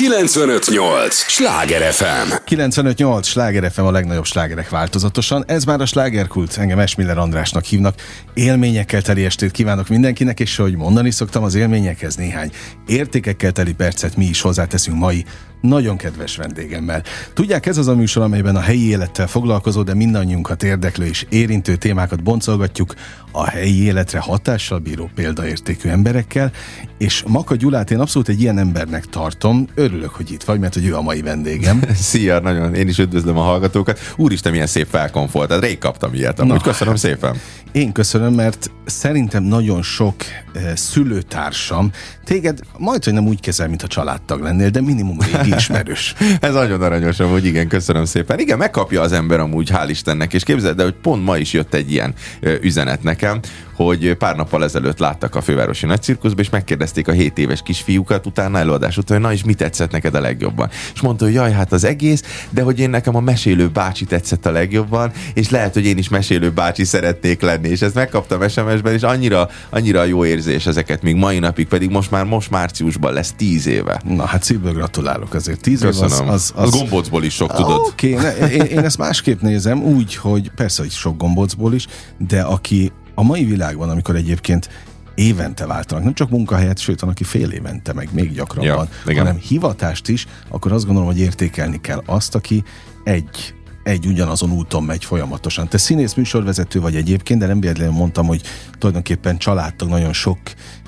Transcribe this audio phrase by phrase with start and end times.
[0.00, 1.14] 958!
[1.14, 2.32] Sláger FM!
[2.44, 3.26] 958!
[3.26, 5.44] Sláger FM a legnagyobb slágerek változatosan.
[5.46, 6.56] Ez már a slágerkult.
[6.56, 7.94] Engem Esmiller Andrásnak hívnak.
[8.34, 12.50] Élményekkel teli estét kívánok mindenkinek, és hogy mondani szoktam, az élményekhez néhány
[12.86, 15.24] értékekkel teli percet mi is hozzáteszünk mai
[15.60, 17.02] nagyon kedves vendégemmel.
[17.34, 21.76] Tudják, ez az a műsor, amelyben a helyi élettel foglalkozó, de mindannyiunkat érdeklő és érintő
[21.76, 22.94] témákat boncolgatjuk
[23.32, 26.50] a helyi életre hatással bíró példaértékű emberekkel,
[26.98, 29.66] és Maka Gyulát én abszolút egy ilyen embernek tartom.
[29.74, 31.82] Örülök, hogy itt vagy, mert hogy ő a mai vendégem.
[31.94, 33.98] Szia, nagyon, én is üdvözlöm a hallgatókat.
[34.16, 35.48] Úristen, milyen szép felkonfolt.
[35.48, 37.36] Tehát rég kaptam ilyet, amúgy Na, köszönöm szépen.
[37.72, 40.14] Én köszönöm, mert szerintem nagyon sok
[40.54, 41.90] e, szülőtársam
[42.24, 46.14] téged majd, hogy nem úgy kezel, mint a családtag lennél, de minimum régi ismerős.
[46.40, 48.38] Ez nagyon aranyos, hogy igen, köszönöm szépen.
[48.38, 51.74] Igen, megkapja az ember amúgy, hál' Istennek, és képzeld, de hogy pont ma is jött
[51.74, 52.14] egy ilyen
[52.60, 53.40] üzenet nekem,
[53.84, 58.58] hogy pár nappal ezelőtt láttak a fővárosi nagycirkuszba, és megkérdezték a 7 éves kisfiúkat utána
[58.58, 60.68] előadás után, hogy na és mi tetszett neked a legjobban.
[60.94, 64.46] És mondta, hogy jaj, hát az egész, de hogy én nekem a mesélő bácsi tetszett
[64.46, 67.68] a legjobban, és lehet, hogy én is mesélő bácsi szeretnék lenni.
[67.68, 72.10] És ezt megkaptam SMS-ben, és annyira, annyira jó érzés ezeket még mai napig, pedig most
[72.10, 74.00] már most márciusban lesz 10 éve.
[74.04, 75.60] Na hát szívből gratulálok azért.
[75.60, 76.70] 10 év az, az, az, az...
[76.70, 77.80] gombócból is sok, tudod.
[77.86, 81.86] Oké, okay, én, én ezt másképp nézem, úgy, hogy persze, hogy sok gombócból is,
[82.18, 84.68] de aki a mai világban, amikor egyébként
[85.14, 90.08] évente váltanak, nem csak munkahelyet, sőt, aki fél évente, meg még gyakrabban, ja, hanem hivatást
[90.08, 92.64] is, akkor azt gondolom, hogy értékelni kell azt, aki
[93.04, 93.54] egy
[93.90, 95.68] egy ugyanazon úton megy folyamatosan.
[95.68, 98.42] Te színész műsorvezető vagy egyébként, de nem véletlenül mondtam, hogy
[98.78, 100.38] tulajdonképpen családtag nagyon sok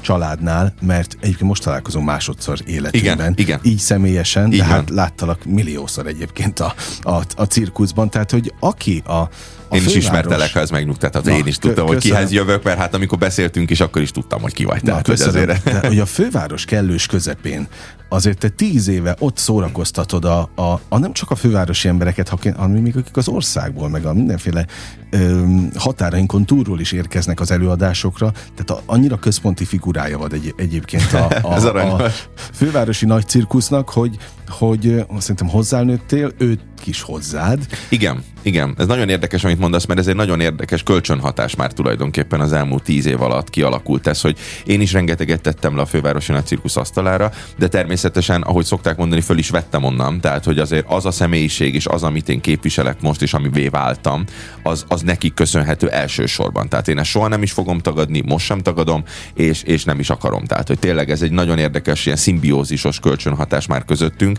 [0.01, 3.17] családnál, mert egyébként most találkozunk másodszor életünkben.
[3.17, 3.61] Igen, igen.
[3.63, 8.11] Így személyesen, Így de hát láttalak milliószor egyébként a, a, a cirkuszban.
[8.11, 9.29] Tehát, hogy aki a, a
[9.71, 11.27] én is ismertelek, ha ez megnyugtathat.
[11.27, 14.53] Én is tudtam, hogy kihez jövök, mert hát amikor beszéltünk is, akkor is tudtam, hogy
[14.53, 14.83] ki vagy.
[14.83, 15.63] Na, tehát, hogy, azért...
[15.63, 17.69] de, hogy a főváros kellős közepén
[18.13, 22.71] azért te tíz éve ott szórakoztatod a, a, a nem csak a fővárosi embereket, hanem
[22.71, 24.67] még akik az országból, meg a mindenféle
[25.13, 31.13] ö, határainkon túlról is érkeznek az előadásokra, tehát a, annyira központi figurája vagy egy, egyébként
[31.13, 32.11] a, a, a
[32.53, 34.17] fővárosi nagy cirkusznak, hogy,
[34.49, 37.67] hogy szerintem hozzánőttél, őt is hozzád.
[37.89, 38.75] Igen, igen.
[38.79, 42.83] Ez nagyon érdekes, amit mondasz, mert ez egy nagyon érdekes kölcsönhatás már tulajdonképpen az elmúlt
[42.83, 46.77] tíz év alatt kialakult ez, hogy én is rengeteget tettem le a fővárosi nagy cirkusz
[46.77, 50.21] asztalára, de természetesen, ahogy szokták mondani, föl is vettem onnan.
[50.21, 54.25] Tehát, hogy azért az a személyiség és az, amit én képviselek most, és amivé váltam,
[54.63, 56.69] az, az nekik köszönhető elsősorban.
[56.69, 59.05] Tehát én ezt soha nem is fogom tagadni, most sem tagadom,
[59.35, 60.45] és, és nem is akarom.
[60.45, 64.39] Tehát, hogy tényleg ez egy nagyon érdekes ilyen szimbiózisos kölcsönhatás már közöttünk,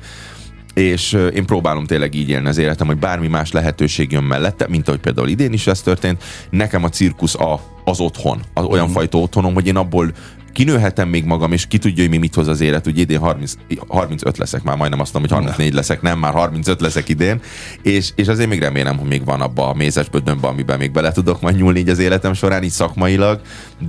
[0.74, 4.88] és én próbálom tényleg így élni az életem, hogy bármi más lehetőség jön mellette, mint
[4.88, 8.91] ahogy például idén is ez történt, nekem a cirkusz a, az otthon, az olyan mm.
[8.91, 10.12] fajta otthonom, hogy én abból
[10.53, 12.88] kinőhetem még magam, és ki tudja, hogy mi mit hoz az élet.
[12.88, 13.53] Ugye idén 30,
[13.88, 17.41] 35 leszek, már majdnem azt mondom, hogy 34 leszek, nem, már 35 leszek idén,
[17.81, 21.12] és, és azért még remélem, hogy még van abba a mézes bödönbe, amiben még bele
[21.12, 23.42] tudok majd nyúlni így az életem során, így szakmailag,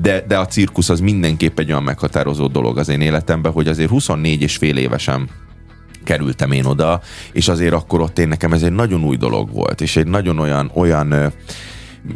[0.02, 3.90] de, de a cirkusz az mindenképp egy olyan meghatározó dolog az én életemben, hogy azért
[3.90, 5.28] 24 és fél évesen
[6.04, 7.00] kerültem én oda,
[7.32, 10.38] és azért akkor ott én nekem ez egy nagyon új dolog volt, és egy nagyon
[10.38, 11.32] olyan, olyan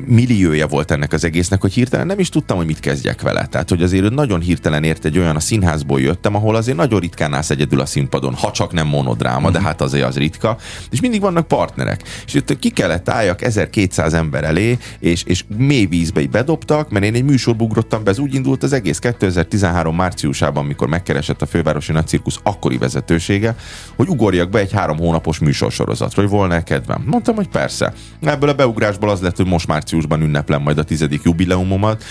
[0.07, 3.47] milliója volt ennek az egésznek, hogy hirtelen nem is tudtam, hogy mit kezdjek vele.
[3.47, 7.35] Tehát, hogy azért nagyon hirtelen ért egy olyan, a színházból jöttem, ahol azért nagyon ritkán
[7.35, 9.67] állsz egyedül a színpadon, ha csak nem monodráma, de mhm.
[9.67, 10.57] hát azért az ritka,
[10.91, 12.03] és mindig vannak partnerek.
[12.27, 17.15] És itt ki kellett álljak 1200 ember elé, és, és mély vízbe bedobtak, mert én
[17.15, 21.93] egy műsorba ugrottam be, ez úgy indult az egész 2013 márciusában, amikor megkeresett a fővárosi
[21.93, 23.55] nagy cirkusz akkori vezetősége,
[23.97, 27.03] hogy ugorjak be egy három hónapos műsorsorozatra, hogy volna kedvem.
[27.07, 27.93] Mondtam, hogy persze.
[28.21, 32.05] Ebből a beugrásból az lett, hogy most már márciusban ünneplem majd a tizedik jubileumomat.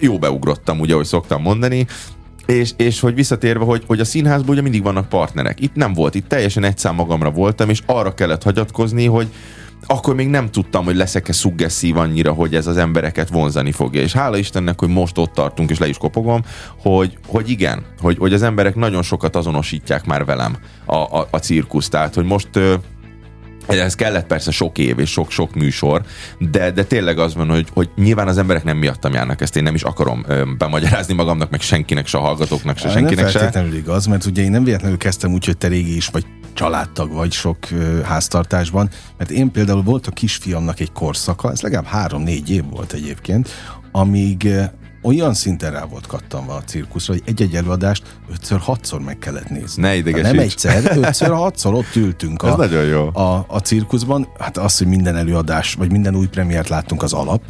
[0.00, 1.86] Jó beugrottam, ugye, ahogy szoktam mondani,
[2.46, 5.60] és, és hogy visszatérve, hogy, hogy a színházban ugye mindig vannak partnerek.
[5.60, 9.28] Itt nem volt, itt teljesen egy szám magamra voltam, és arra kellett hagyatkozni, hogy
[9.86, 14.00] akkor még nem tudtam, hogy leszek-e szuggesszív annyira, hogy ez az embereket vonzani fogja.
[14.00, 16.42] És hála Istennek, hogy most ott tartunk, és le is kopogom,
[16.78, 21.38] hogy, hogy igen, hogy, hogy az emberek nagyon sokat azonosítják már velem a, a, a
[21.38, 21.88] cirkusz.
[21.88, 22.48] Tehát, hogy most
[23.78, 26.02] ez kellett persze sok év és sok-sok műsor,
[26.38, 29.62] de, de tényleg az van, hogy, hogy nyilván az emberek nem miattam járnak ezt, én
[29.62, 30.24] nem is akarom
[30.58, 33.78] bemagyarázni magamnak, meg senkinek, se a hallgatóknak, se senkinek nem feltétlenül se.
[33.78, 37.32] igaz, mert ugye én nem véletlenül kezdtem úgy, hogy te régi is vagy családtag vagy
[37.32, 38.88] sok ö, háztartásban,
[39.18, 43.48] mert én például volt a kisfiamnak egy korszaka, ez legalább három-négy év volt egyébként,
[43.92, 44.48] amíg
[45.02, 48.02] olyan szinten rá volt kattanva a cirkuszra, hogy egy-egy előadást
[48.32, 49.82] ötször-hatszor meg kellett nézni.
[49.82, 50.32] Ne idegesíts.
[50.32, 53.10] Nem egyszer, ötször-hatszor ott ültünk a, nagyon jó.
[53.14, 54.28] A, a cirkuszban.
[54.38, 57.42] Hát az, hogy minden előadás, vagy minden új premiért láttunk az alap,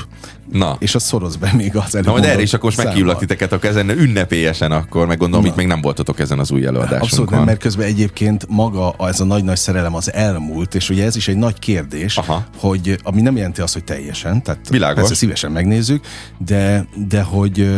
[0.53, 0.77] Na.
[0.79, 2.93] És az szoroz be még az előbb Na, majd erre is akkor most számmal.
[2.93, 5.51] meghívlak titeket a ezen ünnepélyesen akkor, meg gondolom, Na.
[5.51, 7.01] itt még nem voltatok ezen az új előadásunkon.
[7.01, 11.17] Abszolút nem, mert közben egyébként maga ez a nagy-nagy szerelem az elmúlt, és ugye ez
[11.17, 12.45] is egy nagy kérdés, Aha.
[12.57, 14.99] hogy ami nem jelenti azt, hogy teljesen, tehát Világos.
[15.01, 16.05] persze szívesen megnézzük,
[16.39, 17.71] de, de hogy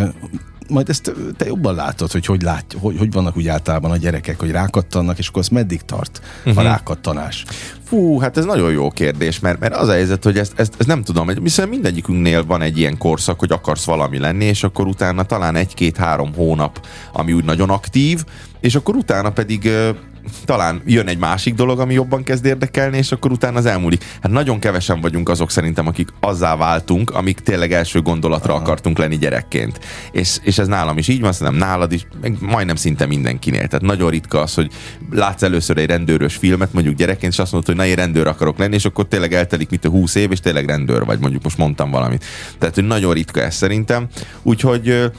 [0.73, 4.41] majd ezt te jobban látod, hogy hogy, lát, hogy hogy vannak úgy általában a gyerekek,
[4.41, 6.59] hogy rákattannak, és akkor az meddig tart Mhm.
[6.59, 7.45] a rákattanás.
[7.85, 10.89] Fú, hát ez nagyon jó kérdés, mert, mert az a helyzet, hogy ezt, ezt, ezt
[10.89, 15.23] nem tudom, viszont mindegyikünknél van egy ilyen korszak, hogy akarsz valami lenni, és akkor utána
[15.23, 18.25] talán egy-két-három hónap, ami úgy nagyon aktív,
[18.61, 19.71] és akkor utána pedig
[20.45, 24.05] talán jön egy másik dolog, ami jobban kezd érdekelni, és akkor utána az elmúlik.
[24.21, 28.63] Hát nagyon kevesen vagyunk azok szerintem, akik azzá váltunk, amik tényleg első gondolatra Aha.
[28.63, 29.81] akartunk lenni gyerekként.
[30.13, 33.67] És, és ez nálam is így van, szerintem nálad is, meg majdnem szinte mindenkinél.
[33.67, 34.71] Tehát nagyon ritka az, hogy
[35.11, 38.59] látsz először egy rendőrös filmet, mondjuk gyerekként, és azt mondod, hogy na, én rendőr akarok
[38.59, 41.59] lenni, és akkor tényleg eltelik mit a 20 év, és tényleg rendőr vagy, mondjuk most
[41.59, 42.25] mondtam valamit.
[42.59, 44.07] Tehát, hogy nagyon ritka ez szerintem.
[44.43, 45.13] Úgyhogy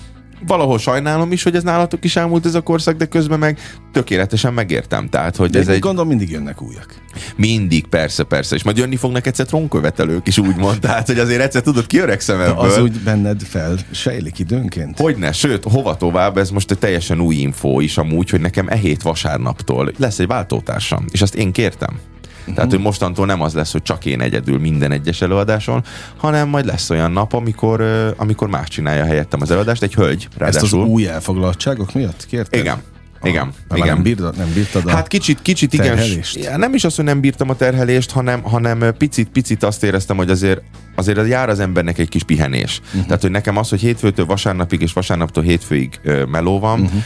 [0.47, 3.59] valahol sajnálom is, hogy ez nálatok is elmúlt ez a korszak, de közben meg
[3.91, 5.09] tökéletesen megértem.
[5.09, 5.79] Tehát, hogy De ez egy...
[5.79, 6.95] gondolom mindig jönnek újak.
[7.35, 11.61] mindig, persze, persze, és majd jönni fognak egyszer trónkövetelők is úgymond, tehát, hogy azért egyszer
[11.61, 12.57] tudod, kiöregszem De ebből.
[12.57, 14.97] az úgy benned fel sejlik időnként?
[14.97, 18.75] Hogyne, sőt, hova tovább, ez most egy teljesen új info is amúgy, hogy nekem e
[18.75, 21.99] hét vasárnaptól lesz egy váltótársam, és azt én kértem.
[22.55, 25.83] Tehát, hogy mostantól nem az lesz, hogy csak én egyedül minden egyes előadáson,
[26.17, 27.81] hanem majd lesz olyan nap, amikor,
[28.17, 30.85] amikor más csinálja helyettem az előadást, egy hölgy, Ezt az ráadásul.
[30.85, 32.59] új elfoglaltságok miatt kérted?
[32.59, 32.81] Igen.
[33.25, 33.93] Igen, Ah, igen.
[33.93, 34.89] Nem bírtad, nem bírtad a...
[34.89, 35.85] Hát kicsit, kicsit igen.
[35.85, 36.35] terhelést?
[36.43, 40.17] Ja, Nem is az, hogy nem bírtam a terhelést, hanem, hanem picit, picit azt éreztem,
[40.17, 40.61] hogy azért
[40.95, 42.81] azért az jár az embernek egy kis pihenés.
[42.85, 43.05] Uh-huh.
[43.05, 47.03] Tehát, hogy nekem az, hogy hétfőtől vasárnapig és vasárnaptól hétfőig ö, meló van, uh-huh.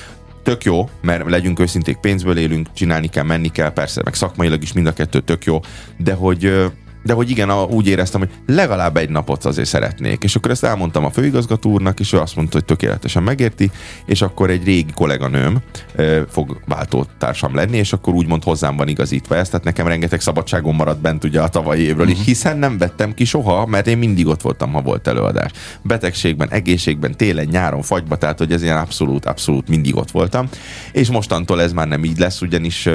[0.47, 4.73] Tök jó, mert legyünk őszinték, pénzből élünk, csinálni kell, menni kell, persze, meg szakmailag is
[4.73, 5.59] mind a kettő tök jó,
[5.97, 6.71] de hogy
[7.07, 10.23] de hogy igen, úgy éreztem, hogy legalább egy napot azért szeretnék.
[10.23, 13.71] És akkor ezt elmondtam a főigazgató úrnak, és ő azt mondta, hogy tökéletesen megérti,
[14.05, 15.57] és akkor egy régi kolléganőm
[16.29, 21.01] fog váltótársam lenni, és akkor úgymond hozzám van igazítva ez, tehát nekem rengeteg szabadságom maradt
[21.01, 22.25] bent ugye a tavalyi évről, uh-huh.
[22.25, 25.51] hiszen nem vettem ki soha, mert én mindig ott voltam, ha volt előadás.
[25.81, 30.49] Betegségben, egészségben, télen, nyáron, fagyba, tehát hogy ez ilyen abszolút, abszolút mindig ott voltam.
[30.91, 32.89] És mostantól ez már nem így lesz, ugyanis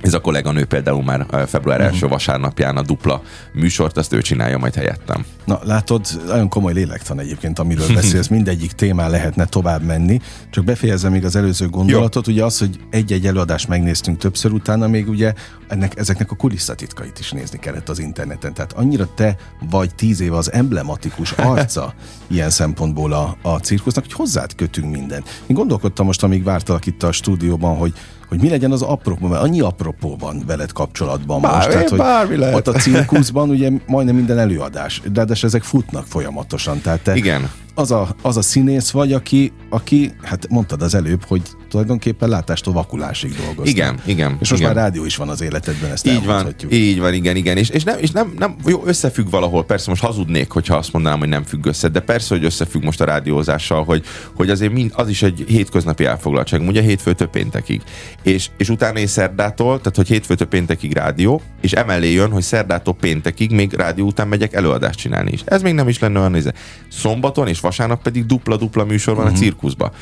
[0.00, 4.58] ez a kolléganő például már ö, február első vasárnapján a dupla műsort, azt ő csinálja
[4.58, 5.24] majd helyettem.
[5.44, 10.20] Na, látod, nagyon komoly lélektan egyébként, amiről beszélsz, mindegyik témán lehetne tovább menni.
[10.50, 15.08] Csak befejezem még az előző gondolatot, ugye az, hogy egy-egy előadást megnéztünk többször, utána még
[15.08, 15.34] ugye
[15.68, 18.54] ennek, ezeknek a kulisszatitkait is nézni kellett az interneten.
[18.54, 19.36] Tehát annyira te
[19.70, 21.94] vagy tíz éve az emblematikus arca
[22.26, 25.24] ilyen szempontból a, a cirkusznak, hogy hozzád kötünk minden.
[25.46, 27.92] Én gondolkodtam most, amíg vártalak itt a stúdióban, hogy
[28.30, 31.68] hogy mi legyen az apropó, mert annyi apropó van veled kapcsolatban Bár- most.
[31.68, 32.54] Tehát, hogy bármi lehet.
[32.54, 36.80] ott a cirkuszban ugye majdnem minden előadás, de ráadásul ezek futnak folyamatosan.
[36.80, 37.50] Tehát te Igen.
[37.74, 42.74] Az a, az a színész vagy, aki, aki, hát mondtad az előbb, hogy tulajdonképpen látástól
[42.74, 43.66] vakulásig dolgoztál.
[43.66, 44.36] Igen, igen.
[44.40, 44.74] És most igen.
[44.74, 47.56] már rádió is van az életedben, ezt Így van, így van, igen, igen.
[47.56, 51.18] És, és, nem, és nem, nem, jó, összefügg valahol, persze most hazudnék, hogyha azt mondanám,
[51.18, 54.92] hogy nem függ össze, de persze, hogy összefügg most a rádiózással, hogy, hogy azért mind,
[54.94, 57.82] az is egy hétköznapi elfoglaltság, ugye hétfőtől péntekig.
[58.22, 62.94] És, és utána én szerdától, tehát hogy hétfőtől péntekig rádió, és emellé jön, hogy szerdától
[62.94, 65.42] péntekig még rádió után megyek előadást csinálni is.
[65.44, 66.52] Ez még nem is lenne olyan nézve.
[66.88, 69.38] Szombaton és vasárnap pedig dupla-dupla műsor van uh-huh.
[69.38, 69.92] a cirkuszba.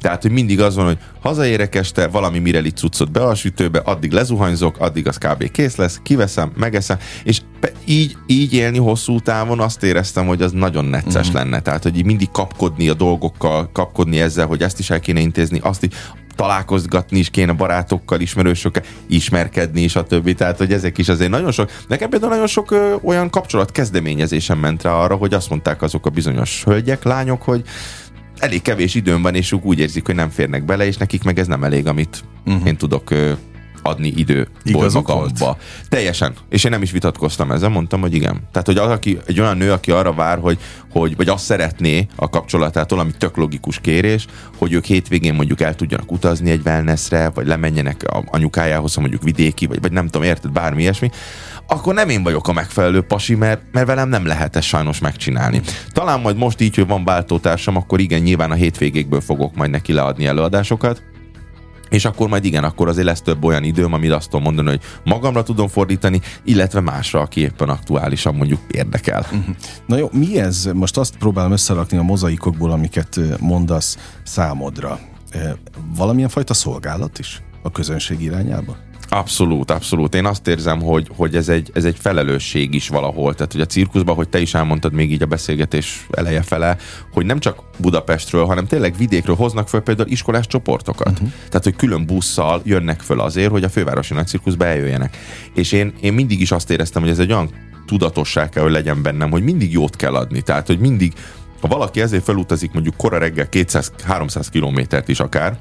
[0.00, 4.12] Tehát, hogy mindig az van, hogy hazaérek este, valami Mireli cuccot be a sütőbe, addig
[4.12, 5.50] lezuhanyzok, addig az kb.
[5.50, 7.40] kész lesz, kiveszem, megeszem, és
[7.84, 11.34] így, így élni hosszú távon azt éreztem, hogy az nagyon necces mm.
[11.34, 11.60] lenne.
[11.60, 15.82] Tehát, hogy mindig kapkodni a dolgokkal, kapkodni ezzel, hogy ezt is el kéne intézni, azt
[15.82, 15.90] is
[16.36, 20.34] találkozgatni is kéne barátokkal, ismerősökkel, ismerkedni is, a többi.
[20.34, 24.58] Tehát, hogy ezek is azért nagyon sok, nekem például nagyon sok ö, olyan kapcsolat kezdeményezésem
[24.58, 27.62] ment rá arra, hogy azt mondták azok a bizonyos hölgyek, lányok, hogy
[28.38, 31.38] elég kevés időm van, és ők úgy érzik, hogy nem férnek bele, és nekik meg
[31.38, 32.66] ez nem elég, amit uh-huh.
[32.66, 33.32] én tudok ö,
[33.86, 35.56] adni idő magamba.
[35.88, 36.34] Teljesen.
[36.48, 38.40] És én nem is vitatkoztam ezzel, mondtam, hogy igen.
[38.52, 40.58] Tehát, hogy az, aki, egy olyan nő, aki arra vár, hogy,
[40.90, 44.26] hogy vagy azt szeretné a kapcsolatától, ami tök logikus kérés,
[44.58, 49.22] hogy ők hétvégén mondjuk el tudjanak utazni egy wellnessre, vagy lemenjenek a anyukájához, ha mondjuk
[49.22, 51.10] vidéki, vagy, vagy nem tudom, érted, bármi ilyesmi,
[51.66, 55.60] akkor nem én vagyok a megfelelő pasi, mert, mert velem nem lehet ezt sajnos megcsinálni.
[55.92, 59.92] Talán majd most így, hogy van váltótársam, akkor igen, nyilván a hétvégékből fogok majd neki
[59.92, 61.02] leadni előadásokat,
[61.88, 64.80] és akkor majd igen, akkor azért lesz több olyan időm, amit azt tudom mondani, hogy
[65.04, 69.26] magamra tudom fordítani, illetve másra, aki éppen aktuálisan mondjuk érdekel.
[69.86, 70.68] Na jó, mi ez?
[70.74, 74.98] Most azt próbálom összerakni a mozaikokból, amiket mondasz számodra.
[75.96, 78.76] Valamilyen fajta szolgálat is a közönség irányába?
[79.16, 80.14] Abszolút, abszolút.
[80.14, 83.34] Én azt érzem, hogy, hogy ez, egy, ez egy felelősség is valahol.
[83.34, 86.76] Tehát, hogy a cirkuszban, hogy te is elmondtad még így a beszélgetés eleje fele,
[87.12, 91.12] hogy nem csak Budapestről, hanem tényleg vidékről hoznak föl például iskolás csoportokat.
[91.12, 91.28] Uh-huh.
[91.48, 95.16] Tehát, hogy külön busszal jönnek föl azért, hogy a fővárosi nagy cirkuszba eljöjjenek.
[95.54, 97.50] És én, én mindig is azt éreztem, hogy ez egy olyan
[97.86, 100.42] tudatosság kell, hogy legyen bennem, hogy mindig jót kell adni.
[100.42, 101.12] Tehát, hogy mindig,
[101.60, 105.58] ha valaki ezért felutazik mondjuk kora reggel 200-300 kilométert is akár,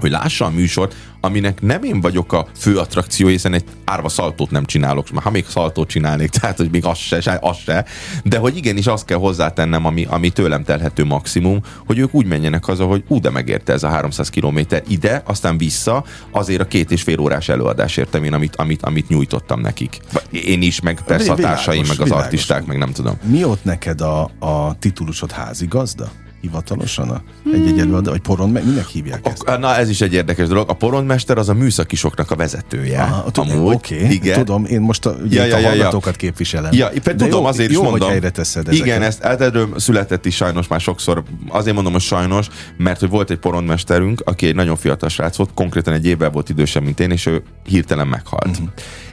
[0.00, 4.50] hogy lássa a műsort, aminek nem én vagyok a fő attrakció, hiszen egy árva szaltót
[4.50, 7.84] nem csinálok, már ha még szaltót csinálnék, tehát hogy még az se, az se,
[8.24, 12.64] de hogy igenis azt kell hozzátennem, ami, ami tőlem telhető maximum, hogy ők úgy menjenek
[12.64, 16.90] haza, hogy ú, de megérte ez a 300 km ide, aztán vissza, azért a két
[16.90, 19.98] és fél órás előadás értem én, amit, amit, amit nyújtottam nekik.
[20.30, 22.24] Én is, meg persze a társaim, meg az világos.
[22.24, 23.18] artisták, meg nem tudom.
[23.22, 26.10] Mi ott neked a, a titulusod házigazda?
[26.40, 29.42] Hivatalosan a egy-egy előadó, vagy poron, minek hívják ezt?
[29.42, 30.68] A, na ez is egy érdekes dolog.
[30.70, 33.02] A porondmester az a műszakisoknak a vezetője.
[33.02, 34.38] Aha, tudom, oké, okay, igen.
[34.38, 36.18] tudom, én most a, ugye ja, ja, a hallgatókat ja.
[36.18, 36.72] képviselem.
[36.72, 38.00] Ja, De tudom, jó, azért jó, is mondom.
[38.00, 38.86] Hogy helyre teszed ezeket.
[38.86, 41.22] Igen, ezt erről született is sajnos már sokszor.
[41.48, 45.50] Azért mondom, hogy sajnos, mert hogy volt egy porondmesterünk, aki egy nagyon fiatal srác volt,
[45.54, 48.48] konkrétan egy évvel volt idősebb, mint én, és ő hirtelen meghalt.
[48.48, 48.68] Uh-huh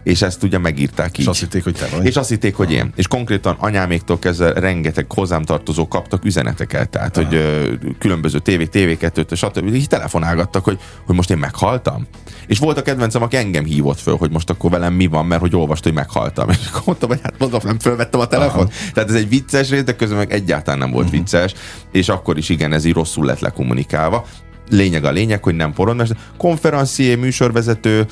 [0.07, 1.19] és ezt ugye megírták így.
[1.19, 2.05] És azt hitték, hogy te vagy.
[2.05, 2.91] És azt hitték, hogy én.
[2.95, 7.25] És konkrétan anyáméktól kezdve rengeteg hozzám tartozók kaptak üzeneteket, tehát, Aha.
[7.25, 9.73] hogy ö, különböző tévék, TV2-t, stb.
[9.73, 12.07] Így telefonálgattak, hogy, hogy most én meghaltam.
[12.47, 15.41] És volt a kedvencem, aki engem hívott föl, hogy most akkor velem mi van, mert
[15.41, 16.49] hogy olvast, hogy meghaltam.
[16.59, 18.69] És akkor mondtam, hogy hát mondom, nem fölvettem a telefon.
[18.93, 21.19] Tehát ez egy vicces rész, de közben meg egyáltalán nem volt uh-huh.
[21.19, 21.53] vicces,
[21.91, 24.25] és akkor is igen, ez így rosszul lett lekommunikálva
[24.69, 28.05] lényeg a lényeg, hogy nem porondmester, konferencié, műsorvezető,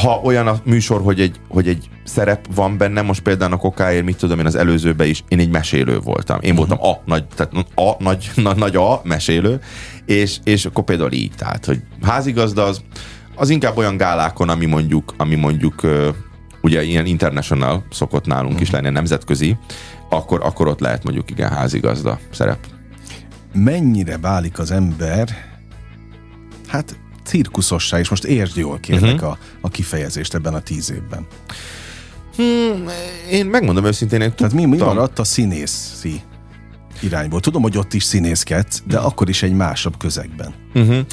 [0.00, 4.04] ha olyan a műsor, hogy egy, hogy egy szerep van benne, most például a kokáért,
[4.04, 6.38] mit tudom én az előzőben is, én egy mesélő voltam.
[6.40, 9.60] Én voltam a nagy, tehát a nagy, nagy, nagy a mesélő,
[10.06, 12.82] és, és akkor például így, tehát, hogy házigazda az,
[13.36, 15.80] az inkább olyan gálákon, ami mondjuk, ami mondjuk
[16.62, 19.56] ugye ilyen international szokott nálunk is lenni, nemzetközi,
[20.10, 22.58] akkor, akkor ott lehet mondjuk igen házigazda szerep.
[23.54, 25.28] Mennyire válik az ember,
[26.66, 26.96] hát
[27.26, 29.30] cirkuszossá, és most értsd jól kérlek uh-huh.
[29.30, 31.26] a, a kifejezést ebben a tíz évben.
[32.36, 32.88] Hmm,
[33.30, 36.22] én megmondom őszintén, én Tehát mi, mi maradt a színészi
[37.02, 37.40] irányból?
[37.40, 39.10] Tudom, hogy ott is színészkedsz, de uh-huh.
[39.10, 40.54] akkor is egy másabb közegben.
[40.74, 41.06] Uh-huh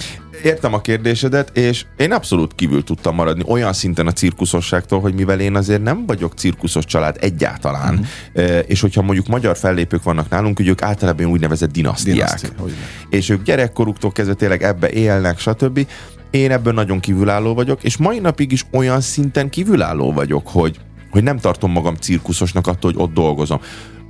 [0.43, 5.39] értem a kérdésedet, és én abszolút kívül tudtam maradni olyan szinten a cirkuszosságtól, hogy mivel
[5.39, 8.59] én azért nem vagyok cirkuszos család egyáltalán, uh-huh.
[8.67, 12.15] és hogyha mondjuk magyar fellépők vannak nálunk, hogy ők általában úgynevezett dinasztiák.
[12.15, 12.65] Dinasztia,
[13.09, 15.87] és ők gyerekkoruktól kezdve tényleg ebbe élnek, stb.
[16.31, 21.23] Én ebből nagyon kívülálló vagyok, és mai napig is olyan szinten kívülálló vagyok, hogy hogy
[21.23, 23.59] nem tartom magam cirkuszosnak attól, hogy ott dolgozom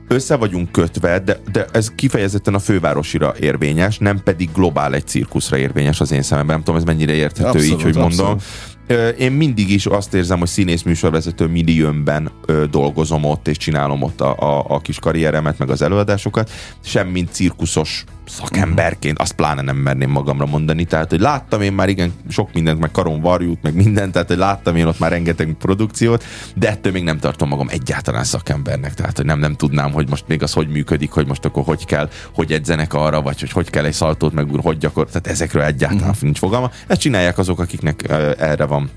[0.08, 5.58] össze vagyunk kötve, de, de ez kifejezetten a fővárosira érvényes, nem pedig globál egy cirkuszra
[5.58, 6.56] érvényes az én szememben.
[6.56, 8.28] Nem tudom, ez mennyire érthető abszolút, így, hogy mondom.
[8.28, 9.20] Abszolút.
[9.20, 12.32] Én mindig is azt érzem, hogy színész műsorvezető milliónban
[12.72, 16.52] dolgozom ott, és csinálom ott a, a, a kis karrieremet, meg az előadásokat,
[16.84, 21.90] sem mint cirkuszos szakemberként, azt pláne nem merném magamra mondani, tehát, hogy láttam én már
[21.90, 25.56] igen sok mindent, meg karon varjút, meg mindent, tehát, hogy láttam én ott már rengeteg
[25.60, 26.24] produkciót,
[26.56, 30.28] de ettől még nem tartom magam egyáltalán szakembernek, tehát, hogy nem, nem tudnám, hogy most
[30.28, 33.70] még az hogy működik, hogy most akkor hogy kell, hogy edzenek arra, vagy hogy hogy
[33.70, 36.22] kell egy szaltót, meg hogy gyakor, tehát ezekről egyáltalán uh-huh.
[36.22, 36.72] nincs fogalma.
[36.88, 38.90] Ezt csinálják azok, akiknek erre van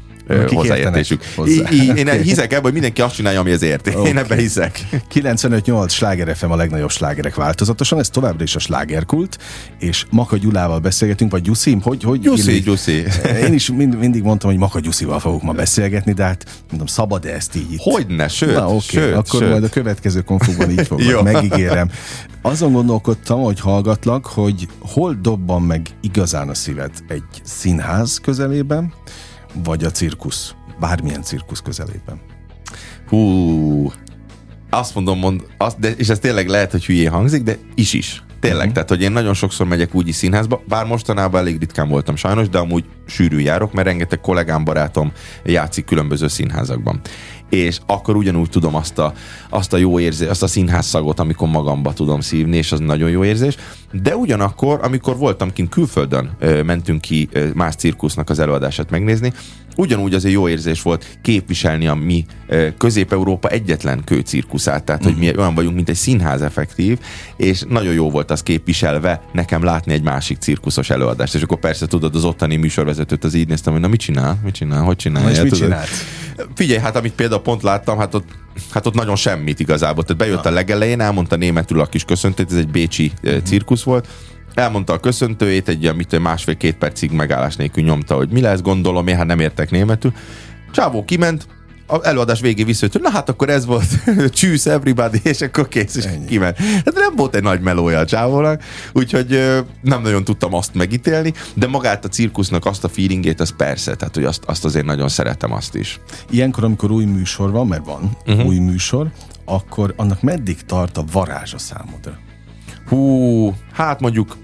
[0.46, 1.22] hozzáértésük.
[1.34, 1.70] Hozzá.
[1.70, 3.88] én hiszek ebben, hogy mindenki azt csinálja, ami az ért.
[3.88, 4.08] Okay.
[4.08, 4.80] Én ebben hiszek.
[5.14, 9.38] 95-8 Sláger FM a legnagyobb slágerek változatosan, ez továbbra is a slágerkult,
[9.78, 12.02] és Maka Gyulával beszélgetünk, vagy Gyuszim, hogy...
[12.02, 13.04] hogy Gyuszi, Gyuszi.
[13.46, 17.32] Én is mind, mindig mondtam, hogy Maka Gyuszival fogok ma beszélgetni, de hát mondom, szabad-e
[17.32, 17.76] ezt így?
[17.78, 19.50] Hogyne, sőt, Na, okay, sőt, akkor sőt.
[19.50, 21.90] majd a következő konfukban így fogok, megígérem.
[22.42, 28.92] Azon gondolkodtam, hogy hallgatlak, hogy hol dobban meg igazán a szíved egy színház közelében,
[29.64, 32.20] vagy a cirkusz, bármilyen cirkusz közelében?
[33.08, 33.92] Hú,
[34.70, 38.24] azt mondom, mond, azt, de, és ez tényleg lehet, hogy hülyé hangzik, de is is.
[38.40, 38.72] Tényleg, uh-huh.
[38.72, 42.58] tehát hogy én nagyon sokszor megyek úgy színházba, bár mostanában elég ritkán voltam sajnos, de
[42.58, 45.12] amúgy sűrű járok, mert rengeteg kollégám, barátom
[45.44, 47.00] játszik különböző színházakban
[47.48, 49.12] és akkor ugyanúgy tudom azt a,
[49.50, 53.10] azt a jó érzést, azt a színház szagot, amikor magamba tudom szívni, és az nagyon
[53.10, 53.56] jó érzés.
[53.92, 59.32] De ugyanakkor, amikor voltam kint külföldön, mentünk ki más cirkusznak az előadását megnézni,
[59.76, 62.24] ugyanúgy az egy jó érzés volt képviselni a mi
[62.78, 66.98] Közép-Európa egyetlen kőcirkuszát, tehát hogy mi olyan vagyunk, mint egy színház effektív,
[67.36, 71.86] és nagyon jó volt az képviselve nekem látni egy másik cirkuszos előadást, és akkor persze
[71.86, 75.30] tudod, az ottani műsorvezetőt az így néztem, hogy na mit csinál, mit csinál, hogy csinál.
[75.30, 75.88] És mit csinált?
[76.54, 78.28] Figyelj, hát amit például pont láttam, hát ott,
[78.70, 80.04] hát ott nagyon semmit igazából.
[80.04, 83.42] Tehát bejött a legelején, elmondta németül a kis köszöntét, ez egy bécsi uh-huh.
[83.42, 84.08] cirkusz volt,
[84.56, 89.06] elmondta a köszöntőjét, egy ilyen mit, másfél-két percig megállás nélkül nyomta, hogy mi lesz, gondolom,
[89.06, 90.12] én hát nem értek németül.
[90.72, 91.46] Csávó kiment,
[91.86, 93.86] a előadás végén visszajött, hogy na hát akkor ez volt,
[94.38, 96.24] csűsz everybody, és akkor kész, és Ennyi.
[96.24, 96.58] kiment.
[96.58, 99.28] Hát nem volt egy nagy melója a csávónak, úgyhogy
[99.82, 104.14] nem nagyon tudtam azt megítélni, de magát a cirkusznak azt a feelingét, az persze, tehát
[104.14, 106.00] hogy azt, azt azért nagyon szeretem azt is.
[106.30, 108.46] Ilyenkor, amikor új műsor van, mert van uh-huh.
[108.46, 109.10] új műsor,
[109.44, 112.18] akkor annak meddig tart a varázsa számodra?
[112.88, 114.36] Hú, hát mondjuk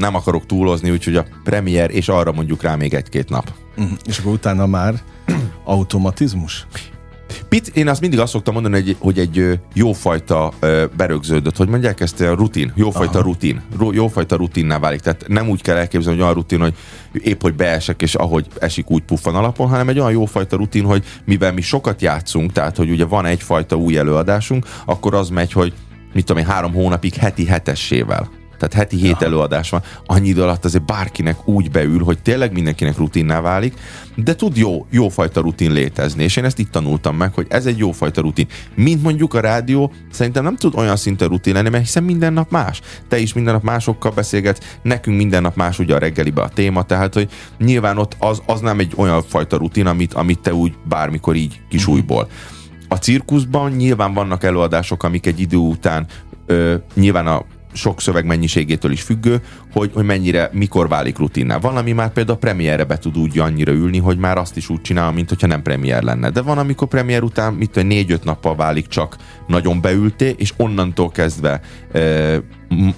[0.00, 3.52] nem akarok túlozni, úgyhogy a premier, és arra mondjuk rá még egy-két nap.
[3.76, 3.98] Uh-huh.
[4.06, 4.94] És akkor utána már
[5.64, 6.66] automatizmus?
[7.48, 10.52] Pic, én azt mindig azt szoktam mondani, hogy, hogy egy jófajta
[10.96, 13.22] berögződött, hogy mondják ezt a rutin, jófajta Aha.
[13.22, 15.00] rutin, jófajta rutinná válik.
[15.00, 16.74] Tehát nem úgy kell elképzelni, hogy olyan rutin, hogy
[17.12, 21.04] épp hogy beesek, és ahogy esik, úgy puffan alapon, hanem egy olyan jófajta rutin, hogy
[21.24, 25.72] mivel mi sokat játszunk, tehát hogy ugye van egyfajta új előadásunk, akkor az megy, hogy
[26.12, 30.64] mit tudom én, három hónapig heti hetessével tehát heti hét előadás van, annyi idő alatt
[30.64, 33.74] azért bárkinek úgy beül, hogy tényleg mindenkinek rutinná válik,
[34.14, 37.78] de tud jó, jófajta rutin létezni, és én ezt itt tanultam meg, hogy ez egy
[37.78, 38.46] jófajta rutin.
[38.74, 42.50] Mint mondjuk a rádió, szerintem nem tud olyan szinten rutin lenni, mert hiszen minden nap
[42.50, 42.80] más.
[43.08, 46.82] Te is minden nap másokkal beszélgetsz, nekünk minden nap más ugye a reggelibe a téma,
[46.82, 50.74] tehát hogy nyilván ott az, az nem egy olyan fajta rutin, amit, amit te úgy
[50.88, 52.28] bármikor így kisújból.
[52.88, 56.06] A cirkuszban nyilván vannak előadások, amik egy idő után
[56.46, 59.40] ö, nyilván a sok szöveg mennyiségétől is függő,
[59.72, 61.58] hogy, hogy mennyire, mikor válik rutinná.
[61.58, 64.68] Van, ami már például a premierre be tud úgy annyira ülni, hogy már azt is
[64.68, 66.30] úgy csinál, mint hogyha nem premier lenne.
[66.30, 71.10] De van, amikor premier után, mit tudom, négy-öt nappal válik csak nagyon beülté, és onnantól
[71.10, 71.60] kezdve
[71.92, 72.00] e,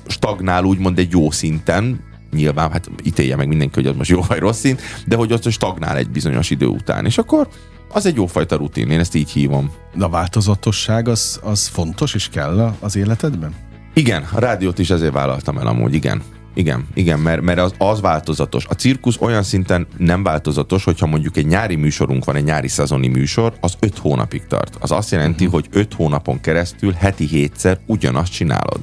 [0.06, 2.00] stagnál úgymond egy jó szinten,
[2.32, 5.50] nyilván, hát ítélje meg mindenki, hogy az most jó vagy rossz szint, de hogy ott
[5.50, 7.04] stagnál egy bizonyos idő után.
[7.04, 7.48] És akkor
[7.92, 9.70] az egy jófajta rutin, én ezt így hívom.
[9.94, 13.71] De a változatosság az, az fontos és kell az életedben?
[13.94, 16.22] Igen, a rádiót is ezért vállaltam el amúgy, igen.
[16.54, 18.66] Igen, igen, mert, mert az, az változatos.
[18.68, 23.08] A cirkusz olyan szinten nem változatos, hogyha mondjuk egy nyári műsorunk van, egy nyári szezoni
[23.08, 24.76] műsor, az öt hónapig tart.
[24.80, 25.60] Az azt jelenti, uh-huh.
[25.60, 28.80] hogy öt hónapon keresztül heti hétszer ugyanazt csinálod.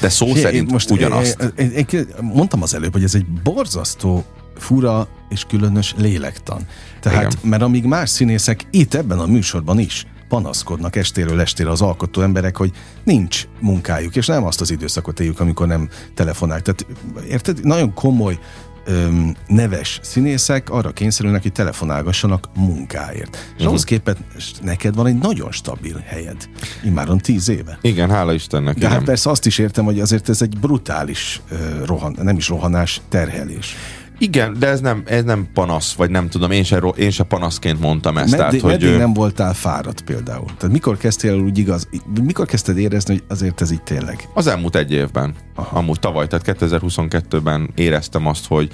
[0.00, 1.52] De szó Fé, szerint most ugyanazt.
[1.56, 4.24] Én, én, én mondtam az előbb, hogy ez egy borzasztó
[4.56, 6.60] fura és különös lélektan.
[7.00, 7.50] Tehát, Igen.
[7.50, 12.56] mert amíg más színészek itt ebben a műsorban is panaszkodnak estéről estére az alkotó emberek,
[12.56, 12.72] hogy
[13.04, 16.60] nincs munkájuk, és nem azt az időszakot éljük, amikor nem telefonál.
[16.60, 16.86] Tehát
[17.28, 17.64] érted?
[17.64, 18.38] Nagyon komoly
[18.86, 23.36] öm, neves színészek arra kényszerülnek, hogy telefonálgassanak munkáért.
[23.36, 23.66] És uh-huh.
[23.66, 26.48] ahhoz képest neked van egy nagyon stabil helyed.
[26.84, 27.78] Immáron tíz éve.
[27.80, 28.78] Igen, hála Istennek.
[28.78, 32.48] De hát persze azt is értem, hogy azért ez egy brutális uh, rohan, nem is
[32.48, 33.76] rohanás, terhelés.
[34.18, 37.80] Igen, de ez nem, ez nem panasz, vagy nem tudom, én se, én se panaszként
[37.80, 38.36] mondtam ezt.
[38.36, 40.44] Meddig, tehát, hogy, nem voltál fáradt például?
[40.44, 41.88] Tehát mikor kezdtél el úgy igaz,
[42.22, 44.28] mikor kezdted érezni, hogy azért ez így tényleg?
[44.34, 45.34] Az elmúlt egy évben.
[45.54, 45.78] Aha.
[45.78, 48.70] Amúgy tavaly, tehát 2022-ben éreztem azt, hogy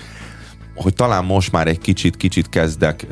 [0.74, 3.06] hogy talán most már egy kicsit, kicsit kezdek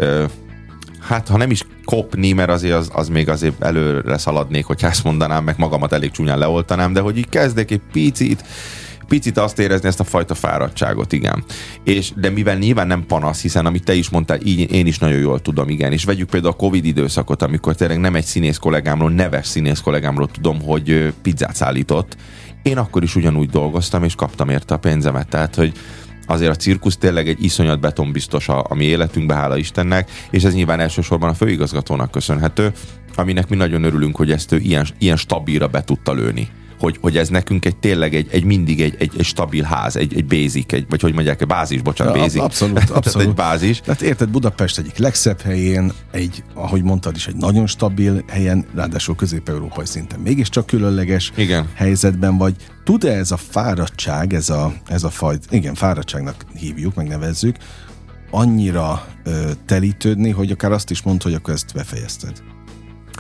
[1.01, 5.05] hát ha nem is kopni, mert azért az, az még azért előre szaladnék, hogy ezt
[5.05, 8.45] mondanám, meg magamat elég csúnyán leoltanám, de hogy így kezdek egy picit
[9.11, 11.45] picit azt érezni ezt a fajta fáradtságot, igen.
[11.85, 15.19] És, de mivel nyilván nem panasz, hiszen amit te is mondtál, így én is nagyon
[15.19, 15.93] jól tudom, igen.
[15.93, 20.29] És vegyük például a Covid időszakot, amikor tényleg nem egy színész kollégámról, neves színész kollégámról
[20.29, 22.17] tudom, hogy pizzát szállított.
[22.63, 25.29] Én akkor is ugyanúgy dolgoztam, és kaptam érte a pénzemet.
[25.29, 25.73] Tehát, hogy
[26.27, 30.55] azért a cirkusz tényleg egy iszonyat betonbiztos a, a mi életünkbe, hála Istennek, és ez
[30.55, 32.73] nyilván elsősorban a főigazgatónak köszönhető,
[33.15, 36.49] aminek mi nagyon örülünk, hogy ezt ő ilyen, ilyen stabilra be tudta lőni
[36.81, 40.15] hogy, hogy ez nekünk egy tényleg egy, egy mindig egy, egy, egy stabil ház, egy,
[40.17, 42.41] egy basic, egy, vagy hogy mondják, egy bázis, bocsánat, ja, basic.
[42.41, 43.29] Abszolút, abszolút.
[43.29, 43.81] egy bázis.
[43.81, 49.15] Tehát érted, Budapest egyik legszebb helyén, egy, ahogy mondtad is, egy nagyon stabil helyen, ráadásul
[49.15, 51.69] közép-európai szinten mégiscsak különleges igen.
[51.75, 52.55] helyzetben vagy.
[52.85, 57.57] Tud-e ez a fáradtság, ez a, ez a fajt, igen, fáradtságnak hívjuk, megnevezzük,
[58.31, 62.43] annyira ö, telítődni, hogy akár azt is mond, hogy akkor ezt befejezted?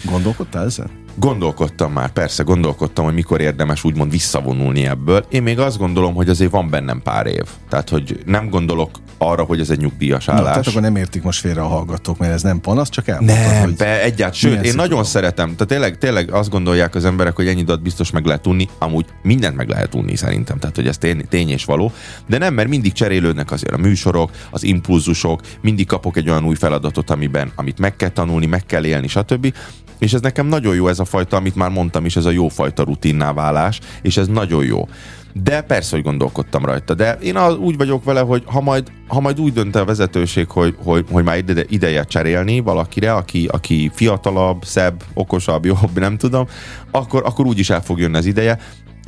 [0.04, 0.99] Gondolkodtál ezen?
[1.14, 5.24] Gondolkodtam már, persze gondolkodtam, hogy mikor érdemes úgymond visszavonulni ebből.
[5.28, 7.44] Én még azt gondolom, hogy azért van bennem pár év.
[7.68, 10.42] Tehát, hogy nem gondolok arra, hogy ez egy nyugdíjas állás.
[10.42, 13.36] Na, tehát akkor nem értik most félre a hallgatók, mert ez nem panasz, csak elmondtad,
[13.36, 13.76] nem, hogy...
[13.76, 14.56] be, egyáltalán.
[14.56, 15.46] Sőt, én nagyon szeretem.
[15.46, 18.68] Tehát tényleg, tényleg azt gondolják az emberek, hogy ennyi adat biztos meg lehet unni.
[18.78, 20.58] Amúgy mindent meg lehet unni szerintem.
[20.58, 21.92] Tehát, hogy ez tény, tény és való.
[22.26, 26.54] De nem, mert mindig cserélődnek azért a műsorok, az impulzusok, mindig kapok egy olyan új
[26.54, 29.54] feladatot, amiben, amit meg kell tanulni, meg kell élni, stb.
[30.00, 32.48] És ez nekem nagyon jó ez a fajta, amit már mondtam is, ez a jó
[32.48, 34.88] fajta rutinná válás, és ez nagyon jó.
[35.32, 36.94] De persze, hogy gondolkodtam rajta.
[36.94, 40.48] De én az, úgy vagyok vele, hogy ha majd, ha majd úgy dönt a vezetőség,
[40.48, 46.16] hogy, hogy, hogy már ide, ideje cserélni valakire, aki, aki fiatalabb, szebb, okosabb, jobb, nem
[46.16, 46.46] tudom,
[46.90, 48.58] akkor, akkor úgy is el fog jönni az ideje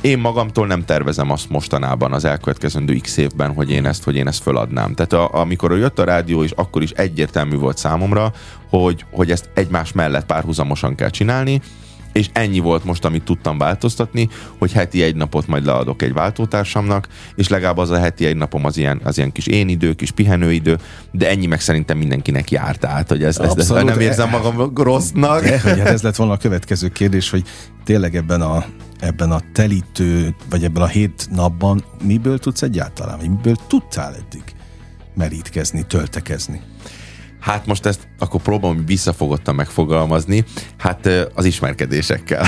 [0.03, 4.27] én magamtól nem tervezem azt mostanában az elkövetkezendő x évben, hogy én ezt, hogy én
[4.27, 4.93] ezt föladnám.
[4.93, 8.33] Tehát a, amikor jött a rádió, és akkor is egyértelmű volt számomra,
[8.69, 11.61] hogy, hogy ezt egymás mellett párhuzamosan kell csinálni,
[12.13, 17.07] és ennyi volt most, amit tudtam változtatni, hogy heti egy napot majd leadok egy váltótársamnak,
[17.35, 20.11] és legalább az a heti egy napom az ilyen, az ilyen kis én idő, kis
[20.11, 20.77] pihenőidő,
[21.11, 25.43] de ennyi meg szerintem mindenkinek járt tehát, hogy ez, ez, ez nem érzem magam rossznak.
[25.43, 27.43] De, hogy ez lett volna a következő kérdés, hogy
[27.83, 28.65] tényleg ebben a,
[28.99, 34.43] ebben a telítő, vagy ebben a hét napban miből tudsz egyáltalán, miből tudtál eddig
[35.15, 36.61] merítkezni, töltekezni?
[37.43, 40.43] Hát most ezt akkor próbálom visszafogottan megfogalmazni.
[40.77, 42.45] Hát az ismerkedésekkel.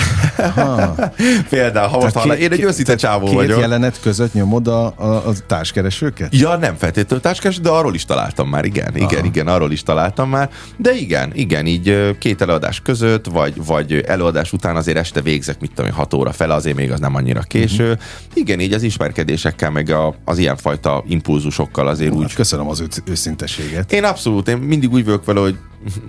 [1.49, 3.59] Például, ha most hallani, én egy őszinte csávó két vagyok.
[3.59, 6.35] jelenet között nyomod a, a, a társkeresőket?
[6.35, 9.25] Ja, nem feltétlenül társkereső, de arról is találtam már, igen, igen, Aha.
[9.25, 10.49] igen, arról is találtam már.
[10.77, 15.71] De igen, igen, így két előadás között, vagy, vagy előadás után azért este végzek, mit
[15.75, 17.83] tudom 6 óra fele, azért még az nem annyira késő.
[17.83, 17.99] Uh-huh.
[18.33, 22.33] Igen, így az ismerkedésekkel, meg a, az ilyenfajta impulzusokkal azért hát úgy.
[22.33, 23.93] Köszönöm az őszinteséget.
[23.93, 25.57] Én abszolút, én mindig úgy vagyok vele, hogy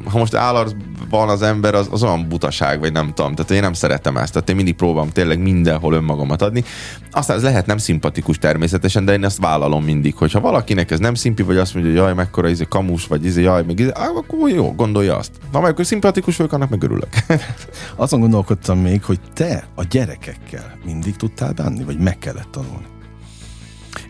[0.05, 3.35] ha most állatban az ember, az, az olyan butaság, vagy nem tudom.
[3.35, 4.33] Tehát én nem szeretem ezt.
[4.33, 6.65] Tehát én mindig próbálom tényleg mindenhol önmagamat adni.
[7.11, 11.15] Aztán ez lehet nem szimpatikus természetesen, de én ezt vállalom mindig, hogyha valakinek ez nem
[11.15, 14.51] szimpi, vagy azt mondja, hogy jaj, mekkora izé kamus, vagy izé, jaj, meg izé, akkor
[14.51, 15.31] jó, gondolja azt.
[15.53, 17.09] Ha meg szimpatikus vagyok, annak meg örülök.
[17.97, 22.95] Azon gondolkodtam még, hogy te a gyerekekkel mindig tudtál bánni, vagy meg kellett tanulni?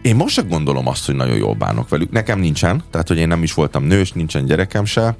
[0.06, 2.10] Én most sem gondolom azt, hogy nagyon jól bánok velük.
[2.10, 5.16] Nekem nincsen, tehát hogy én nem is voltam nős, nincsen gyerekem se.